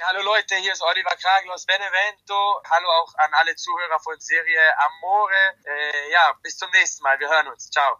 [0.00, 2.62] Hallo Leute, hier ist Oliver Kragel aus Benevento.
[2.70, 5.32] Hallo auch an alle Zuhörer von Serie Amore.
[5.64, 7.18] Äh, ja, bis zum nächsten Mal.
[7.18, 7.68] Wir hören uns.
[7.68, 7.96] Ciao.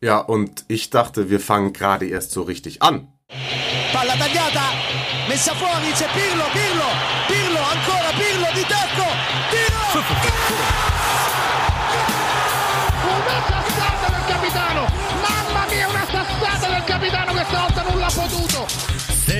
[0.00, 3.12] Ja, und ich dachte, wir fangen gerade erst so richtig an.
[3.92, 4.72] Palla tagliata,
[5.28, 6.63] messa fuori, c'è Pirlo, Pirlo,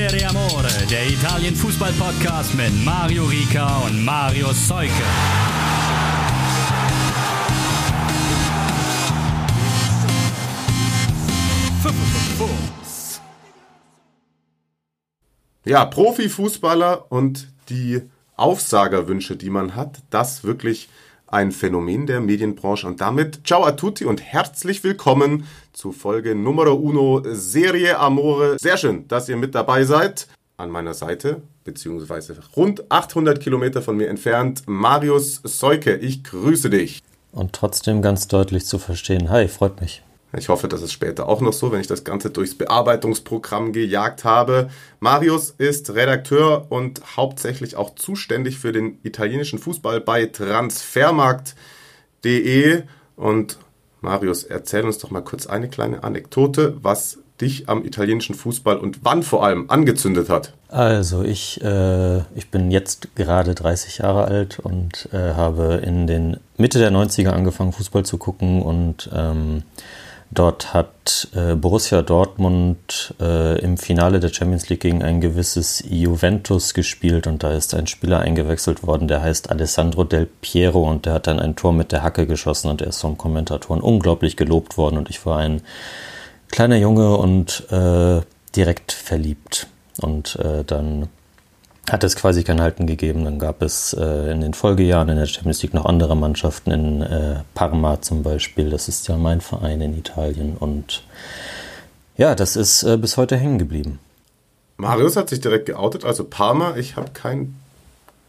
[0.06, 4.90] Serie Amore, der Italien-Fußball-Podcast mit Mario Rica und Mario Seuke.
[15.64, 18.02] Ja, Profifußballer und die
[18.36, 20.90] Aufsagerwünsche, die man hat, das wirklich
[21.26, 22.86] ein Phänomen der Medienbranche.
[22.86, 28.56] Und damit ciao a tutti und herzlich willkommen zu Folge Numero Uno Serie Amore.
[28.58, 30.28] Sehr schön, dass ihr mit dabei seid.
[30.56, 35.96] An meiner Seite, beziehungsweise rund 800 Kilometer von mir entfernt, Marius Seuke.
[35.96, 37.02] Ich grüße dich.
[37.32, 39.30] Und trotzdem ganz deutlich zu verstehen.
[39.30, 40.02] Hi, freut mich.
[40.36, 44.24] Ich hoffe, das ist später auch noch so, wenn ich das Ganze durchs Bearbeitungsprogramm gejagt
[44.24, 44.68] habe.
[45.00, 52.82] Marius ist Redakteur und hauptsächlich auch zuständig für den italienischen Fußball bei transfermarkt.de.
[53.16, 53.58] Und
[54.00, 59.00] Marius, erzähl uns doch mal kurz eine kleine Anekdote, was dich am italienischen Fußball und
[59.02, 60.52] wann vor allem angezündet hat.
[60.68, 66.38] Also ich, äh, ich bin jetzt gerade 30 Jahre alt und äh, habe in den
[66.56, 69.64] Mitte der 90er angefangen, Fußball zu gucken und ähm,
[70.30, 76.74] Dort hat äh, Borussia Dortmund äh, im Finale der Champions League gegen ein gewisses Juventus
[76.74, 81.14] gespielt und da ist ein Spieler eingewechselt worden, der heißt Alessandro Del Piero und der
[81.14, 84.76] hat dann ein Tor mit der Hacke geschossen und er ist vom Kommentatoren unglaublich gelobt
[84.76, 85.62] worden und ich war ein
[86.50, 88.20] kleiner Junge und äh,
[88.54, 89.66] direkt verliebt.
[90.00, 91.08] Und äh, dann
[91.90, 93.24] hat es quasi kein Halten gegeben.
[93.24, 97.02] Dann gab es äh, in den Folgejahren in der Champions League noch andere Mannschaften, in
[97.02, 98.70] äh, Parma zum Beispiel.
[98.70, 100.56] Das ist ja mein Verein in Italien.
[100.58, 101.04] Und
[102.16, 103.98] ja, das ist äh, bis heute hängen geblieben.
[104.76, 106.76] Marius hat sich direkt geoutet, also Parma.
[106.76, 107.60] Ich habe keinen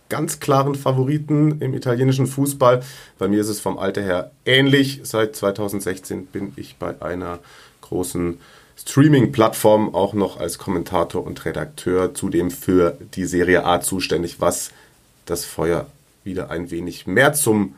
[0.10, 2.84] ganz klaren Favoriten im italienischen Fußball.
[3.18, 5.02] Bei mir ist es vom Alter her ähnlich.
[5.04, 7.40] Seit 2016 bin ich bei einer
[7.82, 8.40] großen
[8.78, 14.72] Streaming-Plattform auch noch als Kommentator und Redakteur, zudem für die Serie A zuständig, was
[15.26, 15.88] das Feuer
[16.24, 17.76] wieder ein wenig mehr zum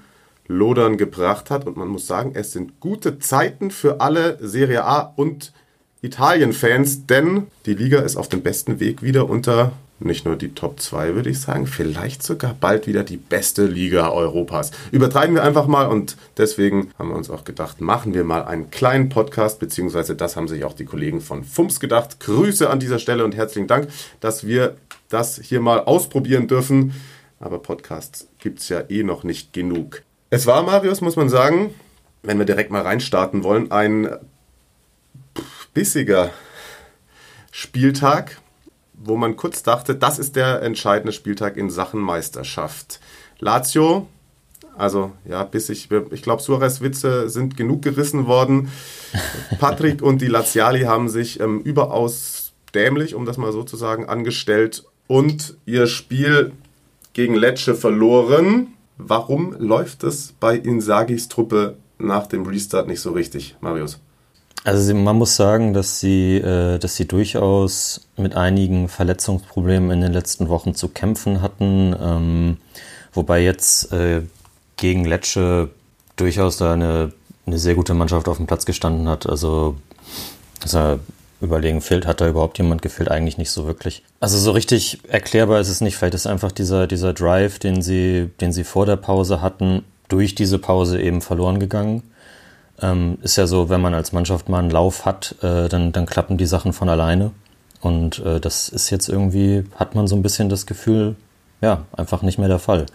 [0.48, 1.68] Lodern gebracht hat.
[1.68, 5.52] Und man muss sagen, es sind gute Zeiten für alle Serie A und
[6.02, 10.80] Italien-Fans, denn die Liga ist auf dem besten Weg wieder unter nicht nur die Top
[10.80, 14.72] 2, würde ich sagen, vielleicht sogar bald wieder die beste Liga Europas.
[14.92, 18.70] Übertreiben wir einfach mal und deswegen haben wir uns auch gedacht, machen wir mal einen
[18.70, 22.20] kleinen Podcast, beziehungsweise das haben sich auch die Kollegen von FUMS gedacht.
[22.20, 23.88] Grüße an dieser Stelle und herzlichen Dank,
[24.20, 24.76] dass wir
[25.10, 26.94] das hier mal ausprobieren dürfen.
[27.40, 30.04] Aber Podcasts gibt es ja eh noch nicht genug.
[30.30, 31.74] Es war, Marius, muss man sagen,
[32.24, 34.10] wenn wir direkt mal reinstarten wollen, ein
[35.74, 36.32] bissiger
[37.52, 38.38] Spieltag
[38.98, 43.00] wo man kurz dachte, das ist der entscheidende Spieltag in Sachen Meisterschaft.
[43.40, 44.08] Lazio,
[44.78, 48.72] also ja, bis ich, ich glaube, Suarez Witze sind genug gerissen worden.
[49.60, 54.08] Patrick und die Laziali haben sich ähm, überaus dämlich, um das mal so zu sagen,
[54.08, 56.52] angestellt und ihr Spiel
[57.14, 58.68] gegen Lecce verloren.
[58.98, 64.00] Warum läuft es bei Insagis Truppe nach dem Restart nicht so richtig, Marius?
[64.68, 70.12] Also man muss sagen, dass sie, äh, dass sie durchaus mit einigen Verletzungsproblemen in den
[70.12, 71.96] letzten Wochen zu kämpfen hatten.
[71.98, 72.58] Ähm,
[73.14, 74.24] wobei jetzt äh,
[74.76, 75.70] gegen Lecce
[76.18, 77.14] durchaus da eine,
[77.46, 79.26] eine sehr gute Mannschaft auf dem Platz gestanden hat.
[79.26, 79.78] Also
[80.62, 81.00] also
[81.40, 83.10] überlegen, fehlt, hat da überhaupt jemand gefehlt?
[83.10, 84.04] Eigentlich nicht so wirklich.
[84.20, 85.96] Also so richtig erklärbar ist es nicht.
[85.96, 90.36] Vielleicht ist einfach dieser, dieser Drive, den sie, den sie vor der Pause hatten, durch
[90.36, 92.04] diese Pause eben verloren gegangen.
[92.82, 96.06] Ähm, ist ja so, wenn man als Mannschaft mal einen Lauf hat, äh, dann, dann
[96.06, 97.32] klappen die Sachen von alleine.
[97.82, 101.16] Und äh, das ist jetzt irgendwie, hat man so ein bisschen das Gefühl,
[101.62, 102.86] ja, einfach nicht mehr der Fall.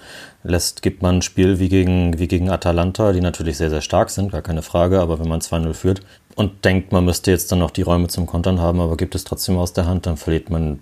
[0.45, 4.11] Lässt, gibt man ein Spiel wie gegen, wie gegen Atalanta, die natürlich sehr, sehr stark
[4.11, 6.03] sind, gar keine Frage, aber wenn man 2-0 führt
[6.37, 9.25] und denkt, man müsste jetzt dann noch die Räume zum Kontern haben, aber gibt es
[9.25, 10.79] trotzdem aus der Hand, dann verliert man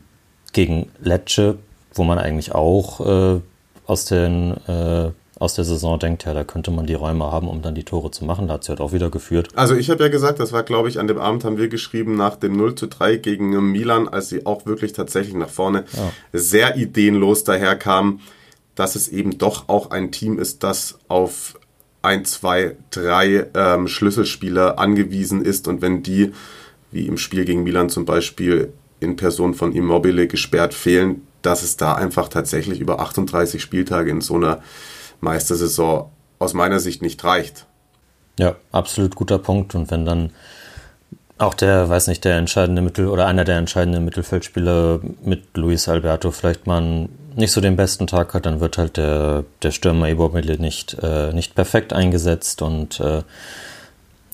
[0.52, 1.56] gegen Lecce,
[1.94, 3.40] wo man eigentlich auch äh,
[3.86, 7.62] aus den äh, aus der Saison denkt, ja, da könnte man die Räume haben, um
[7.62, 8.46] dann die Tore zu machen.
[8.46, 9.48] Da hat sie halt auch wieder geführt.
[9.56, 12.14] Also ich habe ja gesagt, das war, glaube ich, an dem Abend haben wir geschrieben,
[12.14, 16.12] nach dem 0 zu 3 gegen Milan, als sie auch wirklich tatsächlich nach vorne ja.
[16.34, 18.20] sehr ideenlos daherkam,
[18.74, 21.58] dass es eben doch auch ein Team ist, das auf
[22.02, 26.32] ein, zwei, drei ähm, Schlüsselspieler angewiesen ist und wenn die,
[26.92, 31.78] wie im Spiel gegen Milan zum Beispiel, in Person von Immobile gesperrt fehlen, dass es
[31.78, 34.60] da einfach tatsächlich über 38 Spieltage in so einer
[35.20, 37.66] Meistersaison aus meiner Sicht nicht reicht.
[38.38, 39.74] Ja, absolut guter Punkt.
[39.74, 40.30] Und wenn dann
[41.38, 46.30] auch der, weiß nicht, der entscheidende Mittel oder einer der entscheidenden Mittelfeldspieler mit Luis Alberto
[46.30, 50.58] vielleicht mal nicht so den besten Tag hat, dann wird halt der, der Stürmer Immobile
[50.58, 53.22] nicht, äh, nicht perfekt eingesetzt und äh,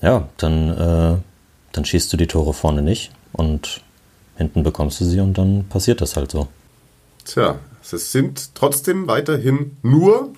[0.01, 1.17] ja, dann, äh,
[1.71, 3.81] dann schießt du die Tore vorne nicht und
[4.35, 6.47] hinten bekommst du sie und dann passiert das halt so.
[7.25, 10.33] Tja, es sind trotzdem weiterhin nur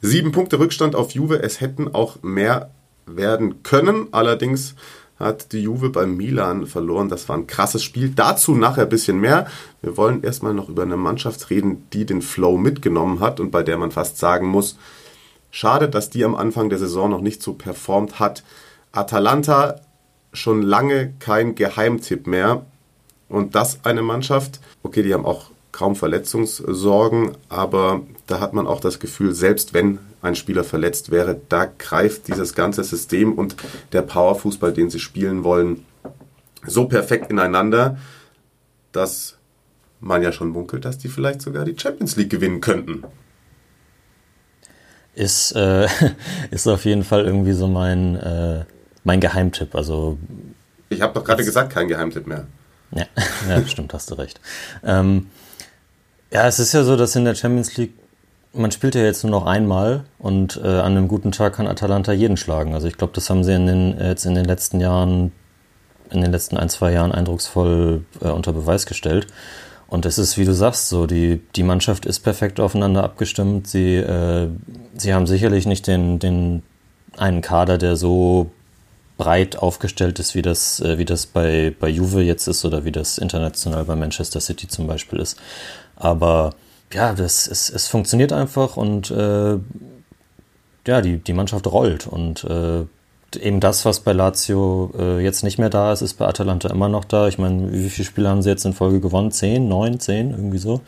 [0.00, 1.42] sieben Punkte Rückstand auf Juve.
[1.42, 2.70] Es hätten auch mehr
[3.06, 4.08] werden können.
[4.12, 4.74] Allerdings
[5.18, 7.08] hat die Juve beim Milan verloren.
[7.08, 8.10] Das war ein krasses Spiel.
[8.14, 9.46] Dazu nachher ein bisschen mehr.
[9.82, 13.62] Wir wollen erstmal noch über eine Mannschaft reden, die den Flow mitgenommen hat und bei
[13.62, 14.78] der man fast sagen muss,
[15.50, 18.44] schade, dass die am Anfang der Saison noch nicht so performt hat.
[18.92, 19.80] Atalanta
[20.32, 22.64] schon lange kein Geheimtipp mehr.
[23.28, 28.80] Und das eine Mannschaft, okay, die haben auch kaum Verletzungssorgen, aber da hat man auch
[28.80, 33.56] das Gefühl, selbst wenn ein Spieler verletzt wäre, da greift dieses ganze System und
[33.92, 35.84] der Powerfußball, den sie spielen wollen,
[36.66, 37.98] so perfekt ineinander,
[38.92, 39.38] dass
[40.00, 43.02] man ja schon munkelt, dass die vielleicht sogar die Champions League gewinnen könnten.
[45.14, 45.88] Ist, äh,
[46.50, 48.64] ist auf jeden Fall irgendwie so mein, äh,
[49.04, 49.74] mein Geheimtipp.
[49.74, 50.18] Also,
[50.90, 52.46] ich habe doch gerade gesagt, kein Geheimtipp mehr.
[52.92, 53.06] Ja,
[53.48, 54.40] ja stimmt, hast du recht.
[54.84, 55.28] Ähm,
[56.30, 57.94] ja, es ist ja so, dass in der Champions League,
[58.52, 62.12] man spielt ja jetzt nur noch einmal und äh, an einem guten Tag kann Atalanta
[62.12, 62.74] jeden schlagen.
[62.74, 65.32] Also ich glaube, das haben sie in den, jetzt in den letzten Jahren,
[66.10, 69.26] in den letzten ein, zwei Jahren eindrucksvoll äh, unter Beweis gestellt.
[69.86, 73.66] Und es ist, wie du sagst, so, die, die Mannschaft ist perfekt aufeinander abgestimmt.
[73.66, 74.48] Sie, äh,
[74.96, 76.62] sie haben sicherlich nicht den, den
[77.16, 78.50] einen Kader, der so
[79.16, 82.92] breit aufgestellt ist, wie das, äh, wie das bei, bei Juve jetzt ist oder wie
[82.92, 85.38] das international bei Manchester City zum Beispiel ist.
[85.96, 86.54] Aber
[86.92, 89.58] ja, das, es, es funktioniert einfach und äh,
[90.86, 92.06] ja, die, die Mannschaft rollt.
[92.06, 92.84] Und äh,
[93.38, 96.88] eben das, was bei Lazio äh, jetzt nicht mehr da ist, ist bei Atalanta immer
[96.88, 97.28] noch da.
[97.28, 99.30] Ich meine, wie viele Spiele haben sie jetzt in Folge gewonnen?
[99.30, 100.80] Zehn, neun, zehn, irgendwie so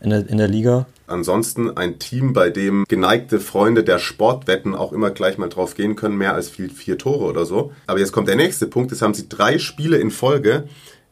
[0.00, 0.86] in der, in der Liga.
[1.06, 5.96] Ansonsten ein Team, bei dem geneigte Freunde der Sportwetten auch immer gleich mal drauf gehen
[5.96, 7.72] können, mehr als vier, vier Tore oder so.
[7.86, 8.90] Aber jetzt kommt der nächste Punkt.
[8.92, 10.68] Jetzt haben sie drei Spiele in Folge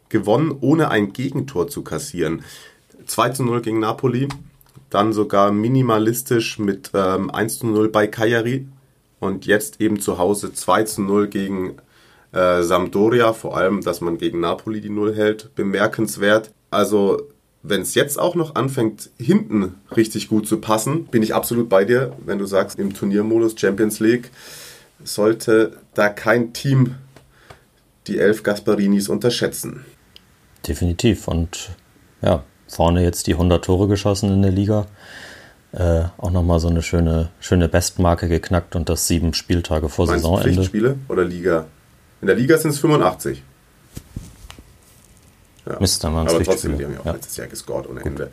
[0.08, 2.42] gewonnen, ohne ein Gegentor zu kassieren.
[3.08, 4.28] 2 zu 0 gegen Napoli,
[4.90, 8.66] dann sogar minimalistisch mit ähm, 1 zu 0 bei Cagliari
[9.20, 11.76] und jetzt eben zu Hause 2 zu 0 gegen
[12.32, 16.52] äh, Sampdoria, vor allem, dass man gegen Napoli die Null hält, bemerkenswert.
[16.70, 17.22] Also
[17.62, 21.84] wenn es jetzt auch noch anfängt, hinten richtig gut zu passen, bin ich absolut bei
[21.84, 24.30] dir, wenn du sagst, im Turniermodus Champions League
[25.02, 26.94] sollte da kein Team
[28.06, 29.84] die elf Gasparinis unterschätzen.
[30.66, 31.28] Definitiv.
[31.28, 31.70] Und
[32.22, 34.86] ja, vorne jetzt die 100 Tore geschossen in der Liga.
[35.72, 40.22] Äh, auch nochmal so eine schöne, schöne Bestmarke geknackt und das sieben Spieltage vor Meinst
[40.22, 40.52] Saisonende.
[40.52, 41.66] Pflichtspiele oder Liga?
[42.20, 43.42] In der Liga sind es 85.
[45.66, 45.76] Ja.
[45.80, 47.12] Mist, dann Aber trotzdem, die haben ja auch ja.
[47.12, 48.30] letztes Jahr gescored ohne Ende.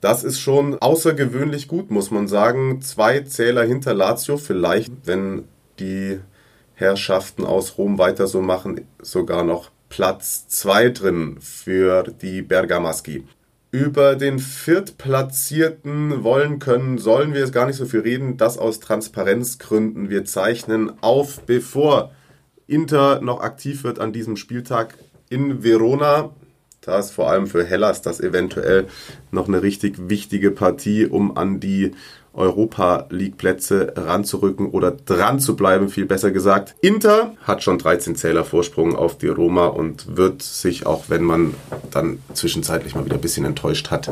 [0.00, 2.82] Das ist schon außergewöhnlich gut, muss man sagen.
[2.82, 5.44] Zwei Zähler hinter Lazio, vielleicht, wenn
[5.78, 6.20] die
[6.74, 13.24] Herrschaften aus Rom weiter so machen, sogar noch Platz 2 drin für die Bergamaschi.
[13.74, 18.78] Über den Viertplatzierten wollen können, sollen wir jetzt gar nicht so viel reden, das aus
[18.78, 20.10] Transparenzgründen.
[20.10, 22.12] Wir zeichnen auf, bevor
[22.68, 24.96] Inter noch aktiv wird an diesem Spieltag
[25.28, 26.30] in Verona.
[26.84, 28.88] Da ist vor allem für Hellas das eventuell
[29.30, 31.92] noch eine richtig wichtige Partie, um an die
[32.34, 36.74] Europa League Plätze ranzurücken oder dran zu bleiben, viel besser gesagt.
[36.82, 41.54] Inter hat schon 13 Zähler Vorsprung auf die Roma und wird sich, auch wenn man
[41.90, 44.10] dann zwischenzeitlich mal wieder ein bisschen enttäuscht hat,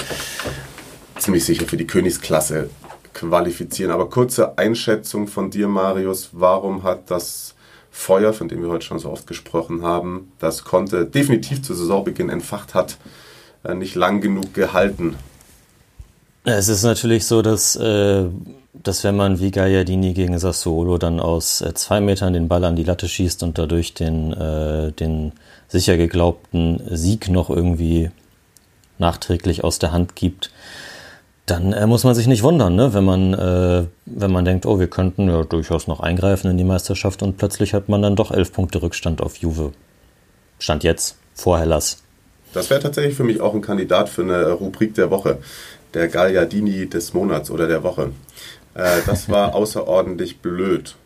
[1.18, 2.70] ziemlich sicher für die Königsklasse
[3.12, 3.92] qualifizieren.
[3.92, 6.30] Aber kurze Einschätzung von dir, Marius.
[6.32, 7.54] Warum hat das
[7.92, 12.30] Feuer, von dem wir heute schon so oft gesprochen haben, das konnte definitiv zu Saisonbeginn
[12.30, 12.96] entfacht hat,
[13.64, 15.14] äh, nicht lang genug gehalten?
[16.44, 18.24] Es ist natürlich so, dass, äh,
[18.72, 22.76] dass wenn man wie Gagliardini gegen Sassuolo dann aus äh, zwei Metern den Ball an
[22.76, 24.34] die Latte schießt und dadurch den,
[24.98, 25.32] den
[25.68, 28.10] sicher geglaubten Sieg noch irgendwie
[28.98, 30.50] nachträglich aus der Hand gibt,
[31.52, 32.94] dann äh, muss man sich nicht wundern, ne?
[32.94, 36.64] wenn, man, äh, wenn man denkt, oh, wir könnten ja durchaus noch eingreifen in die
[36.64, 39.72] Meisterschaft und plötzlich hat man dann doch elf Punkte Rückstand auf Juve.
[40.58, 42.02] Stand jetzt, vor Hellas.
[42.54, 45.38] Das wäre tatsächlich für mich auch ein Kandidat für eine Rubrik der Woche
[45.92, 48.12] der Gagliardini des Monats oder der Woche.
[48.74, 50.96] Äh, das war außerordentlich blöd.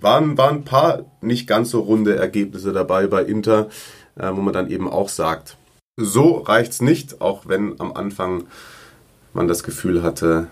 [0.00, 3.68] Waren, waren ein paar nicht ganz so runde Ergebnisse dabei bei Inter,
[4.16, 5.58] äh, wo man dann eben auch sagt,
[5.98, 8.44] so reicht's nicht, auch wenn am Anfang
[9.32, 10.48] man das Gefühl hatte,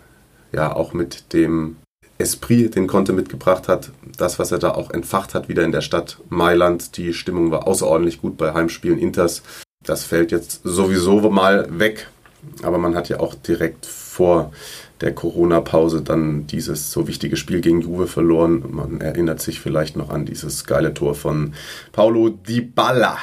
[0.53, 1.77] ja, auch mit dem
[2.19, 5.83] Esprit, den Conte mitgebracht hat, das, was er da auch entfacht hat, wieder in der
[5.83, 6.97] Stadt Mailand.
[6.97, 9.43] Die Stimmung war außerordentlich gut bei Heimspielen Inters.
[9.85, 12.09] Das fällt jetzt sowieso mal weg.
[12.63, 14.53] Aber man hat ja auch direkt vor
[15.01, 18.65] der Corona-Pause dann dieses so wichtige Spiel gegen Juve verloren.
[18.71, 21.55] Man erinnert sich vielleicht noch an dieses geile Tor von
[21.93, 23.17] Paulo Dybala.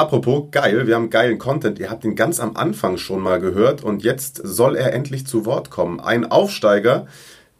[0.00, 1.78] Apropos geil, wir haben geilen Content.
[1.78, 5.44] Ihr habt ihn ganz am Anfang schon mal gehört und jetzt soll er endlich zu
[5.44, 6.00] Wort kommen.
[6.00, 7.06] Ein Aufsteiger,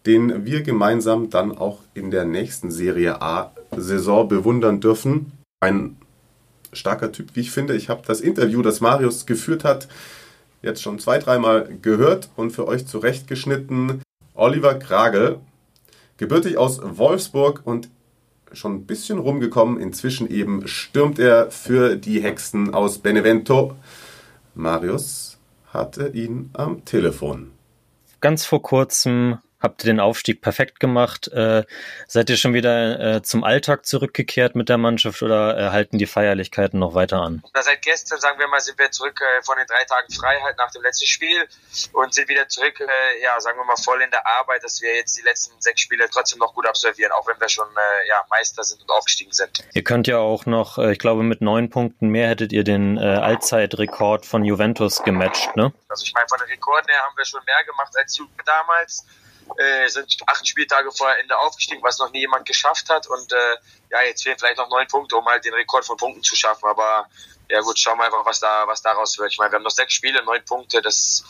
[0.07, 5.33] den wir gemeinsam dann auch in der nächsten Serie A-Saison bewundern dürfen.
[5.61, 5.99] Ein
[6.73, 7.77] starker Typ, wie ich finde.
[7.77, 9.87] Ich habe das Interview, das Marius geführt hat,
[10.63, 14.01] jetzt schon zwei, dreimal gehört und für euch zurechtgeschnitten.
[14.33, 15.41] Oliver Kragel,
[16.17, 17.91] gebürtig aus Wolfsburg und
[18.53, 19.81] schon ein bisschen rumgekommen.
[19.81, 23.77] Inzwischen eben stürmt er für die Hexen aus Benevento.
[24.55, 25.39] Marius
[25.73, 27.53] hatte ihn am Telefon.
[28.21, 31.29] Ganz vor kurzem Habt ihr den Aufstieg perfekt gemacht?
[31.29, 31.65] Äh,
[32.07, 36.07] seid ihr schon wieder äh, zum Alltag zurückgekehrt mit der Mannschaft oder äh, halten die
[36.07, 37.43] Feierlichkeiten noch weiter an?
[37.55, 40.57] Na, seit gestern, sagen wir mal, sind wir zurück äh, von den drei Tagen Freiheit
[40.57, 41.47] nach dem letzten Spiel
[41.93, 44.97] und sind wieder zurück, äh, ja, sagen wir mal, voll in der Arbeit, dass wir
[44.97, 48.25] jetzt die letzten sechs Spiele trotzdem noch gut absolvieren, auch wenn wir schon äh, ja,
[48.31, 49.63] Meister sind und aufgestiegen sind.
[49.75, 54.25] Ihr könnt ja auch noch, ich glaube, mit neun Punkten mehr hättet ihr den Allzeitrekord
[54.25, 55.73] von Juventus gematcht, ne?
[55.89, 59.05] Also ich meine, von den Rekorden her haben wir schon mehr gemacht als Juve damals
[59.57, 63.07] äh, sind acht Spieltage vor Ende aufgestiegen, was noch nie jemand geschafft hat.
[63.07, 63.57] Und äh,
[63.91, 66.67] ja, jetzt fehlen vielleicht noch neun Punkte, um halt den Rekord von Punkten zu schaffen.
[66.67, 67.07] Aber
[67.49, 69.33] ja gut, schauen wir einfach, was da, was daraus wird.
[69.33, 70.81] Ich meine, wir haben noch sechs Spiele, neun Punkte.
[70.81, 71.25] Das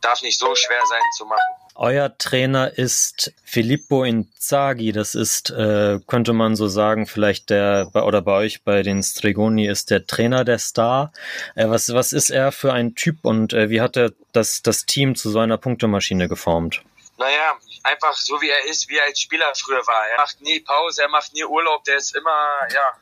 [0.00, 1.40] darf nicht so schwer sein zu machen.
[1.74, 4.92] Euer Trainer ist Filippo Inzaghi.
[4.92, 9.66] Das ist, äh, könnte man so sagen, vielleicht der, oder bei euch bei den Stregoni
[9.66, 11.12] ist der Trainer der Star.
[11.54, 14.86] Äh, was, was ist er für ein Typ und äh, wie hat er das, das
[14.86, 16.82] Team zu so einer Punktemaschine geformt?
[17.18, 20.06] Naja, einfach so wie er ist, wie er als Spieler früher war.
[20.08, 22.96] Er macht nie Pause, er macht nie Urlaub, der ist immer, ja,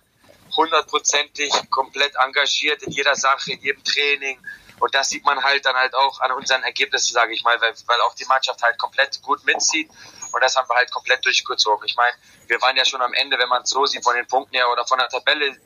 [0.56, 4.38] hundertprozentig komplett engagiert in jeder Sache, in jedem Training.
[4.80, 7.75] Und das sieht man halt dann halt auch an unseren Ergebnissen, sage ich mal, weil,
[7.87, 9.88] weil auch die Mannschaft halt komplett gut mitzieht.
[10.33, 11.87] Und das haben wir halt komplett durchgezogen.
[11.87, 12.14] Ich meine,
[12.49, 14.68] wir waren ja schon am Ende, wenn man es so sieht, von den Punkten her
[14.71, 15.56] oder von der Tabelle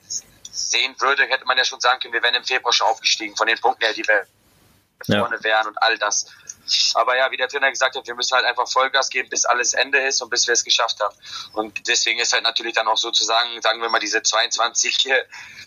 [0.51, 3.47] sehen würde, hätte man ja schon sagen können, wir wären im Februar schon aufgestiegen, von
[3.47, 4.27] den Punkten her, die wir
[5.07, 5.21] ja.
[5.21, 6.27] vorne wären und all das.
[6.95, 9.75] Aber ja, wie der Trainer gesagt hat, wir müssen halt einfach Vollgas geben, bis alles
[9.75, 11.15] Ende ist und bis wir es geschafft haben.
[11.53, 15.09] Und deswegen ist halt natürlich dann auch sozusagen, sagen wir mal, diese 22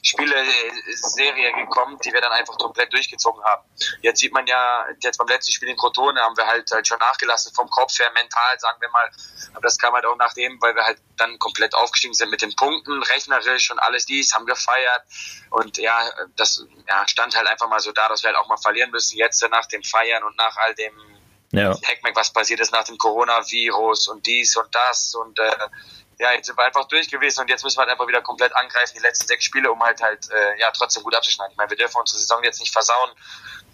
[0.02, 3.64] Spiele-Serie gekommen, die wir dann einfach komplett durchgezogen haben.
[4.02, 7.00] Jetzt sieht man ja, jetzt beim letzten Spiel in Crotone haben wir halt, halt schon
[7.00, 9.10] nachgelassen, vom Kopf her, mental, sagen wir mal.
[9.54, 12.56] Aber das kam halt auch nachdem, weil wir halt dann komplett aufgestiegen sind mit den
[12.56, 15.04] Punkten, rechnerisch und alles dies, haben gefeiert.
[15.52, 18.58] Und ja, das ja, stand halt einfach mal so da, dass wir halt auch mal
[18.58, 20.94] verlieren müssen, jetzt nach dem Feiern und nach all dem
[21.52, 21.78] ja.
[21.86, 25.52] Hackmack, was passiert ist nach dem Coronavirus und dies und das und äh,
[26.20, 28.56] ja, jetzt sind wir einfach durch gewesen und jetzt müssen wir halt einfach wieder komplett
[28.56, 31.52] angreifen, die letzten sechs Spiele, um halt halt äh, ja trotzdem gut abzuschneiden.
[31.52, 33.12] Ich meine, wir dürfen unsere Saison jetzt nicht versauen,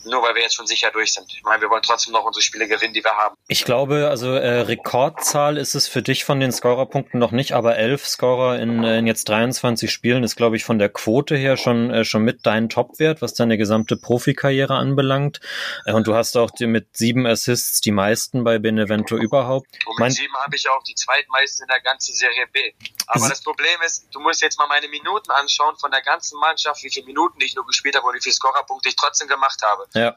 [0.05, 1.25] nur weil wir jetzt schon sicher durch sind.
[1.33, 3.35] Ich meine, wir wollen trotzdem noch unsere Spiele gewinnen, die wir haben.
[3.47, 7.77] Ich glaube, also äh, Rekordzahl ist es für dich von den Scorerpunkten noch nicht, aber
[7.77, 11.57] elf Scorer in, äh, in jetzt 23 Spielen ist, glaube ich, von der Quote her
[11.57, 15.39] schon äh, schon mit dein Topwert, was deine gesamte Profikarriere anbelangt.
[15.85, 19.67] Äh, und du hast auch die, mit sieben Assists die meisten bei Benevento überhaupt.
[19.85, 22.59] Und mit mein sieben habe ich auch die zweitmeisten in der ganzen Serie B.
[23.07, 26.83] Aber das Problem ist, du musst jetzt mal meine Minuten anschauen von der ganzen Mannschaft,
[26.83, 29.86] wie viele Minuten ich nur gespielt habe und wie viele Scorerpunkte ich trotzdem gemacht habe.
[29.93, 30.15] Ja.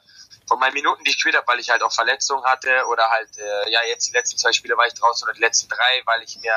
[0.48, 3.28] Von meinen Minuten, die ich gespielt habe, weil ich halt auch Verletzungen hatte oder halt,
[3.38, 6.22] äh, ja, jetzt die letzten zwei Spiele war ich draußen oder die letzten drei, weil
[6.22, 6.54] ich mir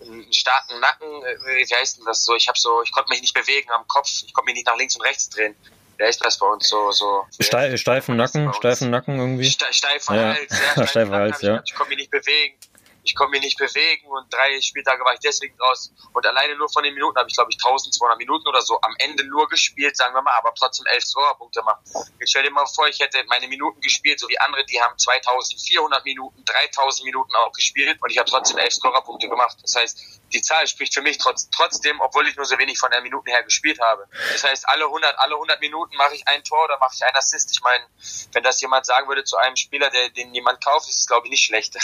[0.00, 2.34] einen starken Nacken, äh, wie heißt denn das so?
[2.34, 4.76] Ich habe so, ich konnte mich nicht bewegen am Kopf, ich konnte mich nicht nach
[4.76, 5.54] links und rechts drehen.
[5.96, 6.90] Wer ist das bei uns so?
[6.90, 9.48] so Ste steifen Nacken, steifen Nacken irgendwie?
[9.48, 10.34] Ste steifer ja.
[10.34, 10.86] Hals, ja.
[10.86, 11.56] steifer Hals, ja.
[11.56, 12.58] Ich, ich konnte mich nicht bewegen
[13.04, 15.92] ich konnte mich nicht bewegen und drei Spieltage war ich deswegen raus.
[16.12, 18.94] Und alleine nur von den Minuten habe ich, glaube ich, 1200 Minuten oder so am
[18.98, 21.80] Ende nur gespielt, sagen wir mal, aber trotzdem elf Scorerpunkte gemacht.
[22.18, 24.96] Ich stell dir mal vor, ich hätte meine Minuten gespielt, so wie andere, die haben
[24.96, 29.58] 2400 Minuten, 3000 Minuten auch gespielt und ich habe trotzdem elf Scorerpunkte gemacht.
[29.62, 32.90] Das heißt, die Zahl spricht für mich trotz, trotzdem, obwohl ich nur so wenig von
[32.90, 34.06] der Minuten her gespielt habe.
[34.32, 37.16] Das heißt, alle 100, alle 100 Minuten mache ich ein Tor oder mache ich einen
[37.16, 37.50] Assist.
[37.52, 37.84] Ich meine,
[38.32, 41.26] wenn das jemand sagen würde zu einem Spieler, der, den jemand kauft, ist es, glaube
[41.26, 41.76] ich, nicht schlecht.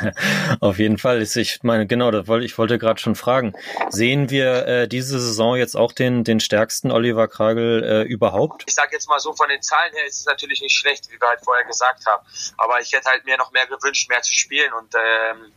[0.60, 1.22] Auf jeden Fall.
[1.22, 3.54] Ich meine, genau, das wollte, ich wollte gerade schon fragen.
[3.90, 8.64] Sehen wir äh, diese Saison jetzt auch den, den stärksten Oliver Kragel äh, überhaupt?
[8.66, 11.20] Ich sage jetzt mal so, von den Zahlen her ist es natürlich nicht schlecht, wie
[11.20, 12.24] wir halt vorher gesagt haben.
[12.56, 15.52] Aber ich hätte halt mir noch mehr gewünscht, mehr zu spielen und ähm,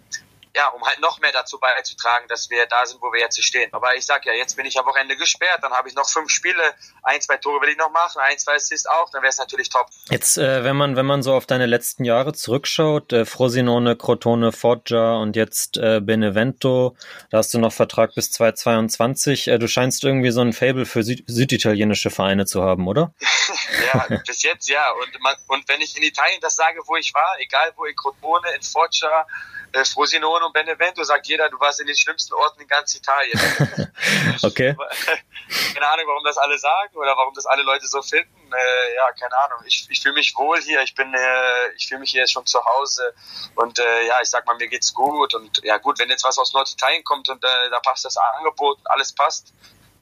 [0.55, 3.73] ja, um halt noch mehr dazu beizutragen, dass wir da sind, wo wir jetzt stehen.
[3.73, 6.29] Aber ich sag ja, jetzt bin ich am Wochenende gesperrt, dann habe ich noch fünf
[6.29, 6.61] Spiele,
[7.01, 9.69] ein, zwei Tore will ich noch machen, ein, zwei Assists auch, dann wäre es natürlich
[9.69, 9.87] top.
[10.09, 14.51] Jetzt, äh, wenn man wenn man so auf deine letzten Jahre zurückschaut, äh, Frosinone, Crotone,
[14.51, 16.95] Foggia und jetzt äh, Benevento,
[17.31, 19.47] da hast du noch Vertrag bis 2022.
[19.47, 23.13] Äh, du scheinst irgendwie so ein Fable für Süd süditalienische Vereine zu haben, oder?
[23.93, 24.91] ja, bis jetzt ja.
[24.91, 27.95] Und, man, und wenn ich in Italien das sage, wo ich war, egal wo in
[27.95, 29.25] Crotone, in Foggia,
[29.73, 33.39] äh, Frosinone und Benevento, sagt jeder, du warst in den schlimmsten Orten in ganz Italien.
[34.43, 34.75] okay.
[35.73, 38.51] Keine Ahnung, warum das alle sagen oder warum das alle Leute so finden.
[38.53, 39.59] Äh, ja, keine Ahnung.
[39.65, 40.81] Ich, ich fühle mich wohl hier.
[40.83, 43.13] Ich bin, äh, ich fühle mich hier schon zu Hause.
[43.55, 45.33] Und äh, ja, ich sag mal, mir geht's gut.
[45.33, 48.79] Und ja, gut, wenn jetzt was aus Norditalien kommt und äh, da passt das Angebot,
[48.85, 49.53] alles passt,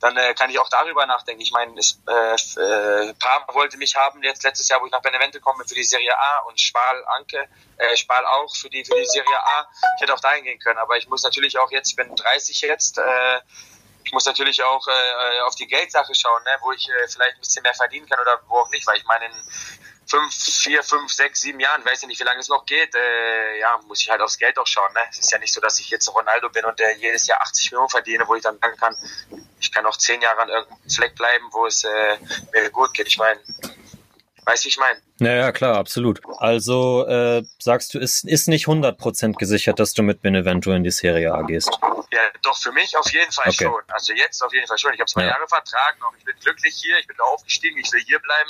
[0.02, 1.42] dann äh, kann ich auch darüber nachdenken.
[1.42, 5.40] Ich meine, äh, äh, Parma wollte mich haben jetzt letztes Jahr, wo ich nach Benevento
[5.40, 9.06] komme für die Serie A und Spal Anke, äh, Spal auch für die für die
[9.06, 9.68] Serie A.
[9.96, 12.62] Ich hätte auch dahin gehen können, aber ich muss natürlich auch jetzt, ich bin 30
[12.62, 13.40] jetzt, äh,
[14.04, 17.42] ich muss natürlich auch äh, auf die Geldsache schauen, ne, wo ich äh, vielleicht ein
[17.42, 19.34] bisschen mehr verdienen kann oder wo auch nicht, weil ich meine, in
[20.12, 23.60] fünf, vier, fünf, sechs, sieben Jahren, weiß ja nicht, wie lange es noch geht, äh,
[23.60, 24.92] ja, muss ich halt aufs Geld auch schauen.
[24.94, 25.00] Ne?
[25.10, 27.72] Es ist ja nicht so, dass ich jetzt Ronaldo bin und der jedes Jahr 80
[27.72, 28.96] Millionen verdiene, wo ich dann sagen kann,
[29.60, 32.18] ich kann auch zehn Jahre an irgendeinem Fleck bleiben, wo es äh,
[32.54, 33.08] mir gut geht.
[33.08, 33.40] Ich meine,
[34.46, 35.00] weißt du, wie ich meine?
[35.20, 36.20] Ja, ja, klar, absolut.
[36.40, 40.92] Also äh, sagst du, ist, ist nicht 100% gesichert, dass du mit Benevento in die
[40.92, 41.70] Serie A gehst?
[42.12, 43.66] Ja, doch, für mich auf jeden Fall Okay.
[43.66, 43.82] schon.
[43.88, 44.94] Also jetzt auf jeden Fall schon.
[44.94, 45.30] Ich habe zwei Ja.
[45.30, 46.14] Jahre Vertrag noch.
[46.18, 48.50] Ich bin glücklich hier, ich bin aufgestiegen, ich will hier bleiben.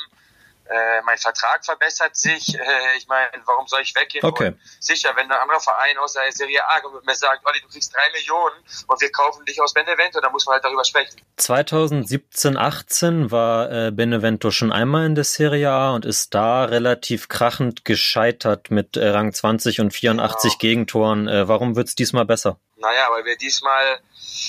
[0.66, 2.56] Äh, mein Vertrag verbessert sich.
[2.62, 4.24] Äh, ich meine, warum soll ich weggehen?
[4.24, 4.50] Okay.
[4.50, 7.60] Und sicher, wenn ein anderer Verein aus der Serie A kommt und mir sagt, Olli,
[7.60, 8.56] du kriegst drei Millionen
[8.88, 11.20] und wir kaufen dich aus Benevento, dann muss man halt darüber sprechen.
[11.38, 17.30] 2017, 18 war äh, Benevento schon einmal in der Serie A und ist da relativ
[17.30, 20.60] krachend gescheitert mit äh, Rang 20 und 84 Genau.
[20.60, 21.28] Gegentoren.
[21.28, 22.60] Äh, warum wird's diesmal besser?
[22.78, 24.00] Naja, weil wir diesmal,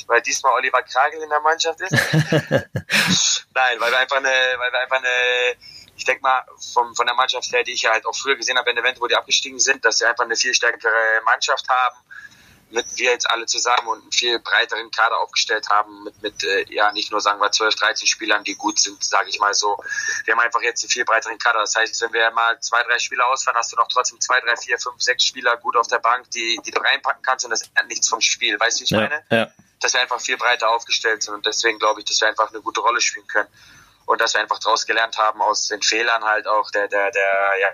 [0.07, 1.93] weil diesmal Oliver Kragel in der Mannschaft ist.
[3.55, 5.57] Nein, weil wir einfach eine, weil wir einfach eine,
[6.03, 8.59] ich denke mal, vom, von der Mannschaft her, die ich ja halt auch früher gesehen
[8.59, 10.91] habe, Benevento, wo die abgestiegen sind, dass sie einfach eine viel stärkere
[11.25, 11.97] Mannschaft haben,
[12.71, 16.65] mit wir jetzt alle zusammen und einen viel breiteren Kader aufgestellt haben, mit, mit äh,
[16.71, 19.79] ja nicht nur sagen wir 12, 13 Spielern, die gut sind, sage ich mal so.
[20.25, 21.61] Wir haben einfach jetzt einen viel breiteren Kader.
[21.61, 24.57] Das heißt, wenn wir mal zwei, drei Spieler ausfallen, hast du noch trotzdem zwei, drei,
[24.57, 27.63] vier, fünf, sechs Spieler gut auf der Bank, die, die du reinpacken kannst und das
[27.63, 28.59] ändert nichts vom Spiel.
[28.59, 29.23] Weißt du, wie ich Ja, meine?
[29.31, 29.53] ja.
[29.79, 32.61] dass wir einfach viel breiter aufgestellt sind und deswegen glaube ich, dass wir einfach eine
[32.61, 33.49] gute Rolle spielen können
[34.07, 37.53] und dass wir einfach daraus gelernt haben aus den Fehlern halt auch der der der
[37.61, 37.69] ja,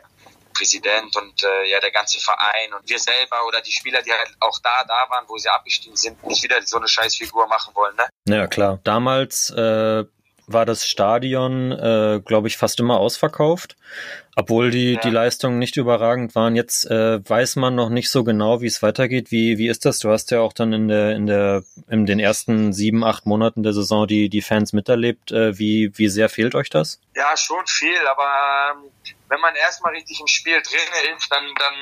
[0.55, 4.31] Präsident und äh, ja der ganze Verein und wir selber oder die Spieler, die halt
[4.41, 7.97] auch da da waren, wo sie abgestiegen sind, nicht wieder so eine Scheißfigur machen wollen,
[7.97, 8.09] ne?
[8.27, 8.81] Ja, klar.
[8.85, 10.05] Damals äh,
[10.49, 13.77] war das Stadion, äh, glaube ich, fast immer ausverkauft,
[14.39, 15.01] obwohl die, Ja.
[15.01, 16.55] die Leistungen nicht überragend waren.
[16.55, 19.33] Jetzt äh, weiß man noch nicht so genau, wie es weitergeht.
[19.33, 19.99] Wie, wie ist das?
[19.99, 23.65] Du hast ja auch dann in der, in der, in den ersten sieben, acht Monaten
[23.65, 25.33] der Saison die, die Fans miterlebt.
[25.33, 27.01] Äh, wie, wie sehr fehlt euch das?
[27.17, 28.91] Ja, schon viel, aber ähm,
[29.29, 31.75] wenn man erstmal richtig im Spiel drin ist, dann, dann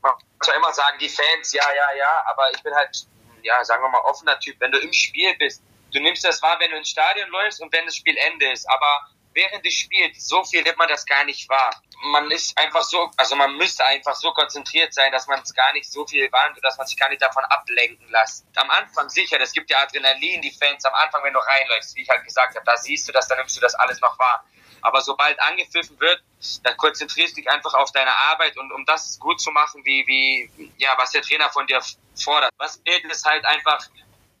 [0.00, 0.12] man
[0.46, 3.06] ja immer sagen, die Fans, ja, ja, ja, aber ich bin halt,
[3.42, 4.56] ja, sagen wir mal, offener Typ.
[4.60, 5.60] Wenn du im Spiel bist,
[5.92, 8.64] du nimmst das wahr, wenn du ins Stadion läufst und wenn das Spiel Ende ist,
[8.70, 11.82] aber während des Spiels, so viel nimmt man das gar nicht wahr.
[12.02, 15.72] Man ist einfach so, also man müsste einfach so konzentriert sein, dass man es gar
[15.72, 18.46] nicht so viel wahrnimmt, dass man sich gar nicht davon ablenken lässt.
[18.56, 22.02] Am Anfang sicher, das gibt ja Adrenalin, die Fans am Anfang, wenn du reinläufst, wie
[22.02, 24.44] ich halt gesagt habe, da siehst du das, dann nimmst du das alles noch wahr.
[24.82, 26.22] Aber sobald angepfiffen wird,
[26.62, 30.06] dann konzentrierst du dich einfach auf deine Arbeit und um das gut zu machen, wie,
[30.06, 31.80] wie, ja, was der Trainer von dir
[32.22, 32.52] fordert.
[32.58, 33.78] Was fehlt, ist halt einfach,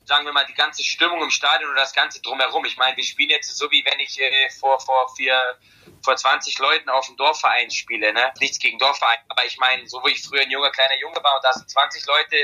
[0.04, 2.64] sagen wir mal, die ganze Stimmung im Stadion oder das Ganze drumherum.
[2.66, 5.58] Ich meine, wir spielen jetzt so, wie wenn ich äh, vor, vor vier,
[6.02, 8.32] vor 20 Leuten auf dem Dorfverein spiele, ne?
[8.40, 11.36] Nichts gegen Dorfverein, aber ich meine, so wo ich früher ein junger, kleiner Junge war
[11.36, 12.36] und da sind 20 Leute,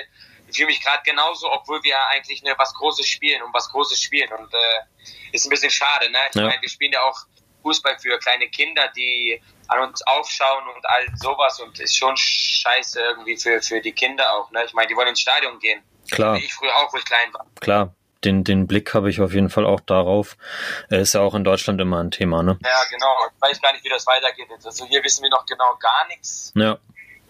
[0.48, 4.00] ich fühle mich gerade genauso, obwohl wir eigentlich ne, was Großes spielen und was Großes
[4.00, 6.18] spielen und äh, ist ein bisschen schade, ne?
[6.30, 6.46] Ich Ja.
[6.46, 7.18] meine, wir spielen ja auch
[7.62, 13.00] Fußball für kleine Kinder, die an uns aufschauen und all sowas und ist schon scheiße
[13.00, 14.64] irgendwie für, für die Kinder auch, ne?
[14.64, 15.82] Ich meine, die wollen ins Stadion gehen.
[16.10, 16.36] Klar.
[16.36, 17.46] Wie ich früher auch, wo ich klein war.
[17.60, 17.94] Klar.
[18.24, 20.36] Den, den Blick habe ich auf jeden Fall auch darauf.
[20.90, 22.58] Ist ja auch in Deutschland immer ein Thema, ne?
[22.62, 23.16] Ja, genau.
[23.34, 24.46] Ich weiß gar nicht, wie das weitergeht.
[24.62, 26.52] Also hier wissen wir noch genau gar nichts.
[26.54, 26.76] Ja.